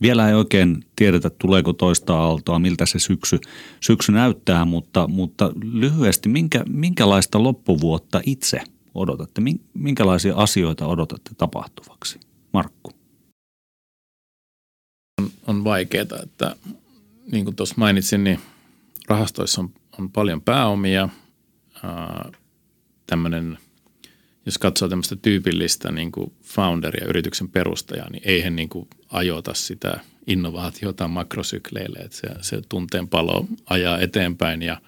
Vielä 0.00 0.28
ei 0.28 0.34
oikein 0.34 0.84
tiedetä, 0.96 1.30
tuleeko 1.30 1.72
toista 1.72 2.18
aaltoa, 2.18 2.58
miltä 2.58 2.86
se 2.86 2.98
syksy, 2.98 3.38
syksy 3.80 4.12
näyttää, 4.12 4.64
mutta, 4.64 5.08
mutta 5.08 5.52
lyhyesti, 5.62 6.28
minkä, 6.28 6.64
minkälaista 6.68 7.42
loppuvuotta 7.42 8.20
itse 8.26 8.60
odotatte? 8.94 9.42
Minkälaisia 9.74 10.36
asioita 10.36 10.86
odotatte 10.86 11.30
tapahtuvaksi? 11.36 12.20
Markku 12.52 12.92
on, 15.20 15.30
on 15.46 15.64
vaikeaa, 15.64 16.22
että 16.22 16.56
niin 17.32 17.44
kuin 17.44 17.56
tuossa 17.56 17.74
mainitsin, 17.78 18.24
niin 18.24 18.40
rahastoissa 19.08 19.60
on, 19.60 19.70
on 19.98 20.10
paljon 20.10 20.42
pääomia. 20.42 21.08
tämmöinen, 23.06 23.58
jos 24.46 24.58
katsoo 24.58 24.88
tämmöistä 24.88 25.16
tyypillistä 25.16 25.92
niin 25.92 26.12
kuin 26.12 26.32
founderia, 26.42 27.06
yrityksen 27.08 27.48
perustajaa, 27.48 28.10
niin 28.10 28.22
eihän 28.24 28.56
niin 28.56 28.68
kuin 28.68 28.88
ajota 29.10 29.54
sitä 29.54 30.00
innovaatiota 30.26 31.08
makrosykleille, 31.08 31.98
että 31.98 32.16
se, 32.16 32.28
se 32.40 32.62
tunteen 32.68 33.08
palo 33.08 33.46
ajaa 33.70 33.98
eteenpäin 33.98 34.62
ja 34.62 34.80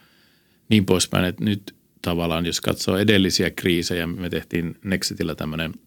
niin 0.68 0.86
poispäin, 0.86 1.24
että 1.24 1.44
nyt 1.44 1.74
tavallaan 2.02 2.46
jos 2.46 2.60
katsoo 2.60 2.96
edellisiä 2.96 3.50
kriisejä, 3.50 4.06
me 4.06 4.30
tehtiin 4.30 4.78
Nexitillä 4.84 5.34
tämmöinen– 5.34 5.74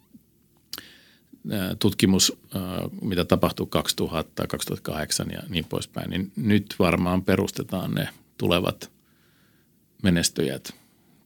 tutkimus, 1.80 2.38
mitä 3.02 3.26
tapahtui 3.26 3.68
2000, 3.70 4.48
2008 4.48 5.32
ja 5.32 5.40
niin 5.50 5.66
poispäin, 5.66 6.10
niin 6.10 6.32
nyt 6.36 6.76
varmaan 6.80 7.24
perustetaan 7.24 7.92
ne 7.92 8.10
tulevat 8.38 8.92
menestyjät 10.04 10.76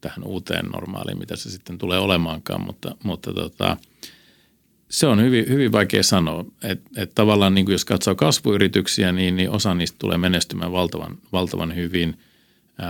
tähän 0.02 0.24
uuteen 0.24 0.66
normaaliin, 0.66 1.20
mitä 1.20 1.36
se 1.36 1.50
sitten 1.52 1.78
tulee 1.78 2.00
olemaankaan, 2.00 2.66
mutta, 2.66 2.96
mutta 3.04 3.34
tota, 3.34 3.78
se 4.90 5.08
on 5.08 5.22
hyvin, 5.22 5.46
hyvin 5.50 5.72
vaikea 5.72 6.04
sanoa. 6.04 6.46
Että 6.64 6.90
et 7.02 7.16
tavallaan 7.16 7.56
niin 7.56 7.66
kuin 7.66 7.74
jos 7.74 7.86
katsoo 7.86 8.16
kasvuyrityksiä, 8.16 9.12
niin, 9.12 9.36
niin 9.36 9.50
osa 9.50 9.74
niistä 9.74 9.96
tulee 10.00 10.18
menestymään 10.18 10.72
valtavan, 10.72 11.18
valtavan 11.32 11.76
hyvin. 11.76 12.20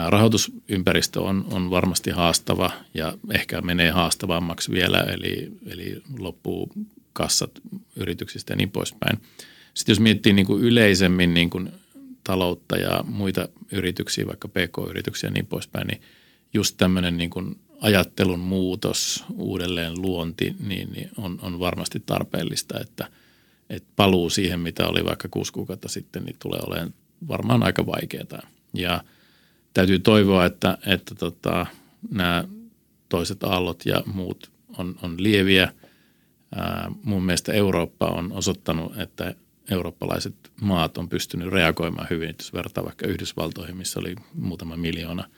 Rahoitusympäristö 0.07 1.21
on, 1.21 1.45
on 1.51 1.69
varmasti 1.69 2.11
haastava 2.11 2.71
ja 2.93 3.17
ehkä 3.31 3.61
menee 3.61 3.91
haastavammaksi 3.91 4.71
vielä, 4.71 4.99
eli, 4.99 5.51
eli 5.65 6.01
loppuu 6.19 6.71
kassat 7.13 7.51
yrityksistä 7.95 8.53
ja 8.53 8.57
niin 8.57 8.71
poispäin. 8.71 9.19
Sitten 9.73 9.93
jos 9.93 9.99
miettii 9.99 10.33
niin 10.33 10.45
kuin 10.45 10.63
yleisemmin 10.63 11.33
niin 11.33 11.49
kuin 11.49 11.71
taloutta 12.23 12.77
ja 12.77 13.03
muita 13.07 13.47
yrityksiä, 13.71 14.27
vaikka 14.27 14.47
pk-yrityksiä 14.47 15.27
ja 15.27 15.33
niin 15.33 15.45
poispäin, 15.45 15.87
niin 15.87 16.01
just 16.53 16.77
tämmöinen 16.77 17.17
niin 17.17 17.29
kuin 17.29 17.59
ajattelun 17.81 18.39
muutos, 18.39 19.25
uudelleen 19.37 20.01
luonti, 20.01 20.55
niin, 20.67 20.91
niin 20.91 21.09
on, 21.17 21.39
on 21.41 21.59
varmasti 21.59 22.03
tarpeellista, 22.05 22.79
että, 22.79 23.07
että 23.69 23.89
paluu 23.95 24.29
siihen, 24.29 24.59
mitä 24.59 24.87
oli 24.87 25.05
vaikka 25.05 25.27
kuusi 25.31 25.53
kuukautta 25.53 25.87
sitten, 25.87 26.23
niin 26.23 26.35
tulee 26.39 26.59
olemaan 26.67 26.93
varmaan 27.27 27.63
aika 27.63 27.85
vaikeaa. 27.85 28.41
Ja 28.73 29.03
täytyy 29.73 29.99
toivoa, 29.99 30.45
että, 30.45 30.77
että 30.85 31.15
tota, 31.15 31.65
nämä 32.11 32.43
toiset 33.09 33.43
aallot 33.43 33.85
ja 33.85 34.03
muut 34.05 34.51
on, 34.77 34.95
on 35.01 35.23
lieviä– 35.23 35.73
mun 37.03 37.23
mielestä 37.23 37.53
Eurooppa 37.53 38.05
on 38.05 38.31
osoittanut, 38.31 38.97
että 38.97 39.35
eurooppalaiset 39.71 40.35
maat 40.61 40.97
on 40.97 41.09
pystynyt 41.09 41.47
reagoimaan 41.47 42.07
hyvin. 42.09 42.35
Jos 42.39 42.53
vaikka 42.53 43.07
Yhdysvaltoihin, 43.07 43.77
missä 43.77 43.99
oli 43.99 44.15
muutama 44.33 44.77
miljoona 44.77 45.29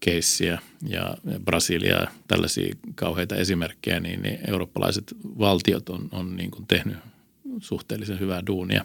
keissiä 0.00 0.58
ja 0.88 1.16
Brasilia, 1.44 2.06
tällaisia 2.28 2.74
kauheita 2.94 3.36
esimerkkejä, 3.36 4.00
niin, 4.00 4.22
niin 4.22 4.38
eurooppalaiset 4.48 5.14
valtiot 5.38 5.88
on, 5.88 6.08
on 6.12 6.36
niin 6.36 6.50
kuin 6.50 6.66
tehnyt 6.66 6.96
suhteellisen 7.58 8.20
hyvää 8.20 8.42
duunia, 8.46 8.84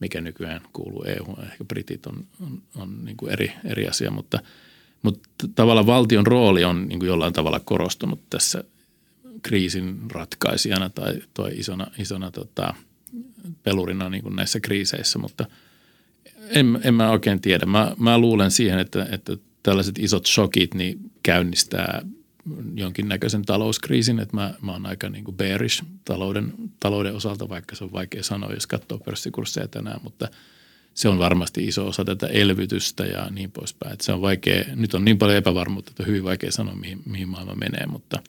mikä 0.00 0.20
nykyään 0.20 0.60
kuuluu 0.72 1.04
EU. 1.04 1.36
Ehkä 1.42 1.64
britit 1.64 2.06
on, 2.06 2.26
on, 2.42 2.62
on 2.76 3.04
niin 3.04 3.16
kuin 3.16 3.32
eri, 3.32 3.52
eri 3.64 3.88
asia, 3.88 4.10
mutta, 4.10 4.38
mutta 5.02 5.28
tavallaan 5.54 5.86
valtion 5.86 6.26
rooli 6.26 6.64
on 6.64 6.88
niin 6.88 6.98
kuin 6.98 7.08
jollain 7.08 7.32
tavalla 7.32 7.60
korostunut 7.60 8.30
tässä 8.30 8.64
kriisin 9.42 10.00
ratkaisijana 10.12 10.90
tai 10.90 11.22
toi 11.34 11.50
isona, 11.54 11.86
isona 11.98 12.30
tota, 12.30 12.74
pelurina 13.62 14.10
niin 14.10 14.22
kuin 14.22 14.36
näissä 14.36 14.60
kriiseissä, 14.60 15.18
mutta 15.18 15.46
en, 16.48 16.80
en 16.84 16.94
mä 16.94 17.10
oikein 17.10 17.40
tiedä. 17.40 17.66
Mä, 17.66 17.94
mä 17.98 18.18
luulen 18.18 18.50
siihen, 18.50 18.78
että, 18.78 19.06
että 19.10 19.36
tällaiset 19.64 19.98
isot 19.98 20.26
shokit 20.26 20.74
niin 20.74 20.98
käynnistää 21.22 22.02
jonkinnäköisen 22.74 23.42
talouskriisin, 23.42 24.18
että 24.18 24.36
mä, 24.36 24.54
mä 24.62 24.72
oon 24.72 24.86
aika 24.86 25.08
niin 25.08 25.24
kuin 25.24 25.36
bearish 25.36 25.84
talouden, 26.04 26.52
talouden 26.80 27.14
osalta, 27.14 27.48
vaikka 27.48 27.76
se 27.76 27.84
on 27.84 27.92
vaikea 27.92 28.22
sanoa, 28.22 28.52
jos 28.52 28.66
katsoo 28.66 28.98
pörssikursseja 28.98 29.68
tänään, 29.68 30.00
mutta 30.02 30.28
se 30.94 31.08
on 31.08 31.18
varmasti 31.18 31.64
iso 31.64 31.86
osa 31.86 32.04
tätä 32.04 32.26
elvytystä 32.26 33.04
ja 33.04 33.30
niin 33.30 33.50
poispäin. 33.50 33.92
Että 33.92 34.04
se 34.04 34.12
on 34.12 34.20
vaikea, 34.20 34.64
nyt 34.74 34.94
on 34.94 35.04
niin 35.04 35.18
paljon 35.18 35.38
epävarmuutta, 35.38 35.90
että 35.90 36.02
on 36.02 36.06
hyvin 36.06 36.24
vaikea 36.24 36.52
sanoa, 36.52 36.74
mihin, 36.74 37.02
mihin 37.06 37.28
maailma 37.28 37.54
menee, 37.54 37.86
mutta– 37.86 38.22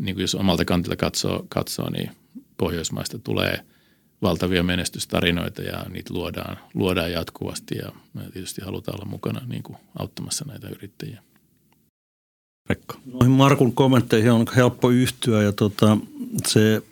niin 0.00 0.14
kuin 0.14 0.22
jos 0.22 0.34
omalta 0.34 0.64
kantilta 0.64 0.96
katsoo, 0.96 1.46
katsoo, 1.48 1.90
niin 1.90 2.10
Pohjoismaista 2.56 3.18
tulee 3.18 3.64
valtavia 4.22 4.62
menestystarinoita 4.62 5.62
ja 5.62 5.84
niitä 5.88 6.14
luodaan, 6.14 6.56
luodaan 6.74 7.12
jatkuvasti 7.12 7.76
ja 7.76 7.92
me 8.14 8.22
tietysti 8.32 8.64
halutaan 8.64 8.96
olla 9.00 9.10
mukana 9.10 9.40
niin 9.46 9.62
kuin 9.62 9.76
auttamassa 9.98 10.44
näitä 10.48 10.68
yrittäjiä. 10.68 11.22
Pekka. 12.68 12.98
Noihin 13.12 13.30
Markun 13.30 13.72
kommentteihin 13.72 14.32
on 14.32 14.46
helppo 14.56 14.90
yhtyä 14.90 15.42
ja 15.42 15.52
tota, 15.52 15.98
se 16.46 16.82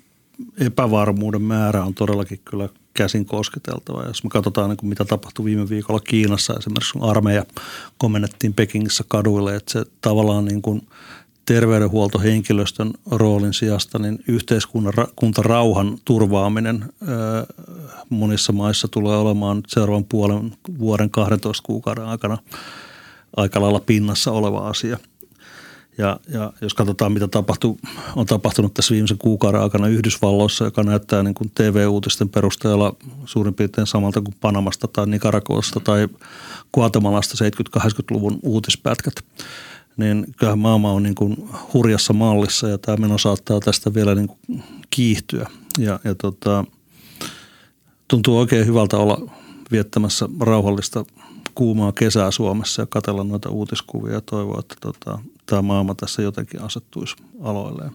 epävarmuuden 0.61 1.43
määrä 1.43 1.85
on 1.85 1.95
todellakin 1.95 2.41
kyllä 2.45 2.69
käsin 2.95 3.25
kosketeltava. 3.25 4.05
Jos 4.05 4.25
me 4.25 4.31
katsotaan, 4.31 4.69
niin 4.71 4.77
kuin 4.77 4.89
mitä 4.89 5.05
tapahtui 5.05 5.45
viime 5.45 5.69
viikolla 5.69 6.01
Kiinassa, 6.01 6.55
esimerkiksi 6.59 6.93
kun 6.93 7.11
armeija 7.11 7.45
komennettiin 7.99 8.55
Pekingissä 8.55 9.05
kaduille, 9.09 9.57
että 9.57 9.73
se 9.73 9.85
tavallaan 10.01 10.45
niin 10.45 10.63
kuin– 10.63 10.83
terveydenhuoltohenkilöstön 11.49 12.93
roolin 13.11 13.55
sijasta, 13.55 13.99
niin 13.99 14.19
yhteiskuntarauhan 14.29 15.99
turvaaminen 16.05 16.85
monissa 18.09 18.53
maissa 18.53 18.89
tulee 18.89 19.17
olemaan 19.17 19.63
seuraavan 19.67 20.05
puolen 20.05 20.55
vuoden 20.79 21.11
12 21.11 21.63
kuukauden 21.67 22.05
aikana 22.05 22.39
aika 23.37 23.61
lailla 23.61 23.81
pinnassa 23.81 24.33
oleva 24.33 24.69
asia. 24.69 24.99
Ja, 25.99 26.21
ja 26.29 26.53
jos 26.61 26.75
katsotaan, 26.75 27.13
mitä 27.13 27.29
tapahtu, 27.29 27.79
on 28.17 28.27
tapahtunut 28.27 28.75
tässä 28.75 28.93
viimeisen 28.93 29.19
kuukauden 29.19 29.61
aikana 29.61 29.89
Yhdysvalloissa, 29.89 30.65
joka 30.65 30.83
näyttää 30.83 31.23
niin 31.23 31.35
kuin 31.35 31.51
TV-uutisten 31.55 32.29
perusteella 32.29 32.97
suurin 33.25 33.55
piirtein 33.55 33.87
samalta 33.87 34.21
kuin 34.21 34.37
Panamasta 34.41 34.89
tai 34.89 35.07
Nicaraguasta 35.07 35.81
tai 35.81 36.09
Guatemalasta 36.75 37.45
70-80-luvun 37.79 38.39
uutispätkät– 38.43 39.15
niin 39.99 40.27
kyllähän 40.39 40.59
maailma 40.59 40.93
on 40.93 41.03
niin 41.03 41.15
kuin 41.15 41.49
hurjassa 41.75 42.13
mallissa 42.13 42.69
ja 42.69 42.79
tämä 42.79 42.97
meno 42.97 43.19
saattaa 43.19 43.61
tästä 43.61 43.95
vielä 43.95 44.15
niin 44.15 44.29
kuin 44.29 44.63
kiihtyä. 44.91 45.51
Ja, 45.79 46.01
ja 46.05 46.15
tota, 46.15 46.65
tuntuu 48.09 48.39
oikein 48.39 48.67
hyvältä 48.67 48.97
olla 48.97 49.31
viettämässä 49.71 50.29
rauhallista 50.41 51.05
kuumaa 51.55 51.93
kesää 51.93 52.31
Suomessa 52.31 52.83
ja 52.83 52.87
katsella 52.87 53.25
noita 53.25 53.51
uutiskuvia 53.51 54.15
ja 54.15 54.21
toivoa, 54.21 54.61
että 54.61 54.75
tota, 54.81 55.19
tämä 55.47 55.63
maailma 55.63 55.95
tässä 55.95 56.23
jotenkin 56.23 56.63
asettuisi 56.63 57.17
aloilleen. 57.43 57.91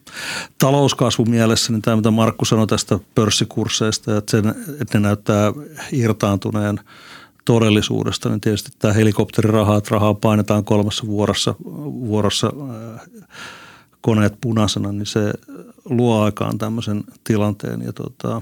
Talouskasvu 0.59 1.25
mielessä, 1.25 1.71
niin 1.71 1.81
tämä 1.81 1.95
mitä 1.95 2.11
Markku 2.11 2.45
sanoi 2.45 2.67
tästä 2.67 2.99
pörssikursseista, 3.15 4.17
että, 4.17 4.31
sen, 4.31 4.55
että 4.81 4.99
ne 4.99 5.07
näyttää 5.07 5.53
irtaantuneen 5.91 6.79
todellisuudesta, 7.45 8.29
niin 8.29 8.41
tietysti 8.41 8.71
tämä 8.79 8.93
helikopteriraha, 8.93 9.77
että 9.77 9.89
rahaa 9.91 10.13
painetaan 10.13 10.65
kolmessa 10.65 11.07
vuorossa, 11.07 11.55
vuorossa 11.83 12.53
koneet 14.01 14.33
punaisena, 14.41 14.91
niin 14.91 15.05
se 15.05 15.33
luo 15.85 16.21
aikaan 16.21 16.57
tämmöisen 16.57 17.03
tilanteen. 17.23 17.81
Ja 17.81 17.93
tota, 17.93 18.41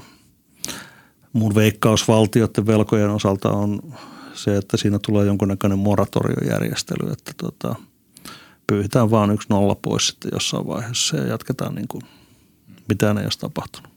mun 1.33 1.55
veikkaus 1.55 2.07
valtioiden 2.07 2.67
velkojen 2.67 3.09
osalta 3.09 3.49
on 3.49 3.93
se, 4.33 4.57
että 4.57 4.77
siinä 4.77 4.99
tulee 5.05 5.25
jonkunnäköinen 5.25 5.79
moratoriojärjestely, 5.79 7.11
että 7.11 7.31
tota, 7.37 7.75
pyyhitään 8.67 9.11
vaan 9.11 9.31
yksi 9.31 9.47
nolla 9.49 9.75
pois 9.75 10.07
sitten 10.07 10.31
jossain 10.33 10.67
vaiheessa 10.67 11.17
ja 11.17 11.27
jatketaan 11.27 11.75
niin 11.75 11.87
kuin 11.87 12.03
mitään 12.89 13.17
ei 13.17 13.23
olisi 13.23 13.39
tapahtunut. 13.39 13.90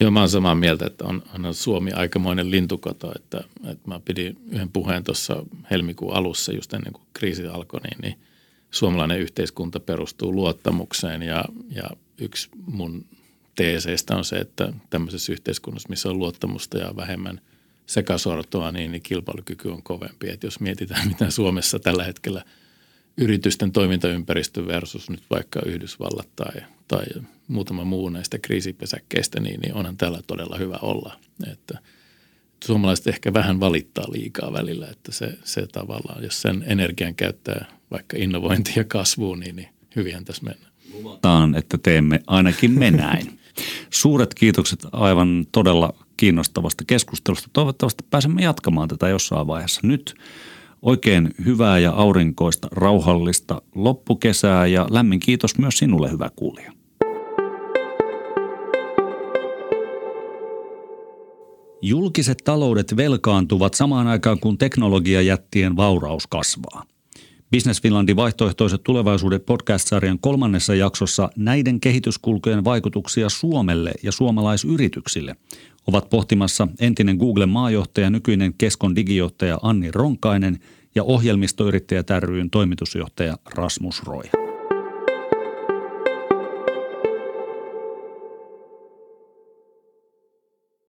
Joo, 0.00 0.10
mä 0.10 0.20
oon 0.20 0.28
samaa 0.28 0.54
mieltä, 0.54 0.86
että 0.86 1.04
on, 1.04 1.22
on 1.44 1.54
Suomi 1.54 1.92
aikamoinen 1.92 2.50
lintukoto, 2.50 3.12
että, 3.16 3.44
että 3.70 3.88
mä 3.88 4.00
pidin 4.00 4.36
yhden 4.50 4.68
puheen 4.72 5.04
tuossa 5.04 5.46
helmikuun 5.70 6.14
alussa 6.14 6.52
just 6.52 6.74
ennen 6.74 6.92
kuin 6.92 7.06
kriisi 7.12 7.46
alkoi, 7.46 7.80
niin, 7.80 7.98
niin 8.02 8.18
suomalainen 8.70 9.20
yhteiskunta 9.20 9.80
perustuu 9.80 10.34
luottamukseen 10.34 11.22
ja, 11.22 11.44
ja 11.70 11.90
yksi 12.18 12.48
mun 12.66 13.04
teeseistä 13.54 14.16
on 14.16 14.24
se, 14.24 14.36
että 14.36 14.72
tämmöisessä 14.90 15.32
yhteiskunnassa, 15.32 15.88
missä 15.88 16.10
on 16.10 16.18
luottamusta 16.18 16.78
ja 16.78 16.96
vähemmän 16.96 17.40
sekasortoa, 17.86 18.72
niin, 18.72 18.92
niin 18.92 19.02
kilpailukyky 19.02 19.68
on 19.68 19.82
kovempi. 19.82 20.30
Että 20.30 20.46
jos 20.46 20.60
mietitään, 20.60 21.08
mitä 21.12 21.30
Suomessa 21.30 21.78
tällä 21.78 22.04
hetkellä 22.04 22.44
yritysten 23.16 23.72
toimintaympäristö 23.72 24.66
versus 24.66 25.10
nyt 25.10 25.22
vaikka 25.30 25.60
Yhdysvallat 25.66 26.28
tai, 26.36 26.62
tai 26.92 27.22
muutama 27.48 27.84
muu 27.84 28.08
näistä 28.08 28.38
kriisipesäkkeistä, 28.38 29.40
niin, 29.40 29.60
niin 29.60 29.74
onhan 29.74 29.96
täällä 29.96 30.20
todella 30.26 30.58
hyvä 30.58 30.78
olla. 30.82 31.16
Että 31.52 31.78
suomalaiset 32.64 33.06
ehkä 33.06 33.32
vähän 33.32 33.60
valittaa 33.60 34.04
liikaa 34.12 34.52
välillä, 34.52 34.88
että 34.88 35.12
se, 35.12 35.38
se 35.44 35.66
tavallaan, 35.66 36.22
jos 36.22 36.42
sen 36.42 36.64
energian 36.66 37.14
käyttää 37.14 37.66
vaikka 37.90 38.16
innovointiin 38.20 38.76
ja 38.76 38.84
kasvuun, 38.84 39.40
niin, 39.40 39.56
niin 39.56 39.68
hyvinhän 39.96 40.24
tässä 40.24 40.42
mennään. 40.42 40.72
Luvataan, 40.92 41.54
että 41.54 41.78
teemme 41.78 42.20
ainakin 42.26 42.70
me 42.70 42.90
näin. 42.90 43.40
Suuret 43.90 44.34
kiitokset 44.34 44.86
aivan 44.92 45.46
todella 45.52 45.94
kiinnostavasta 46.16 46.84
keskustelusta. 46.86 47.50
Toivottavasti 47.52 48.04
pääsemme 48.10 48.42
jatkamaan 48.42 48.88
tätä 48.88 49.08
jossain 49.08 49.46
vaiheessa. 49.46 49.80
Nyt 49.84 50.14
oikein 50.82 51.30
hyvää 51.44 51.78
ja 51.78 51.90
aurinkoista, 51.90 52.68
rauhallista 52.70 53.62
loppukesää 53.74 54.66
ja 54.66 54.86
lämmin 54.90 55.20
kiitos 55.20 55.58
myös 55.58 55.78
sinulle, 55.78 56.10
hyvä 56.10 56.30
kuulija. 56.36 56.72
Julkiset 61.84 62.38
taloudet 62.44 62.96
velkaantuvat 62.96 63.74
samaan 63.74 64.06
aikaan, 64.06 64.40
kun 64.40 64.58
teknologiajättien 64.58 65.76
vauraus 65.76 66.26
kasvaa. 66.26 66.84
Business 67.50 67.82
Finlandin 67.82 68.16
vaihtoehtoiset 68.16 68.82
tulevaisuudet 68.82 69.46
podcast-sarjan 69.46 70.18
kolmannessa 70.18 70.74
jaksossa 70.74 71.30
näiden 71.36 71.80
kehityskulkujen 71.80 72.64
vaikutuksia 72.64 73.28
Suomelle 73.28 73.92
ja 74.02 74.12
suomalaisyrityksille 74.12 75.36
ovat 75.86 76.10
pohtimassa 76.10 76.68
entinen 76.80 77.16
Googlen 77.16 77.48
maajohtaja, 77.48 78.10
nykyinen 78.10 78.54
Keskon 78.58 78.96
digijohtaja 78.96 79.58
Anni 79.62 79.90
Ronkainen 79.90 80.58
ja 80.94 81.02
ohjelmistoyrittäjä 81.04 82.20
ryn 82.20 82.50
toimitusjohtaja 82.50 83.36
Rasmus 83.54 84.02
Roy. 84.02 84.41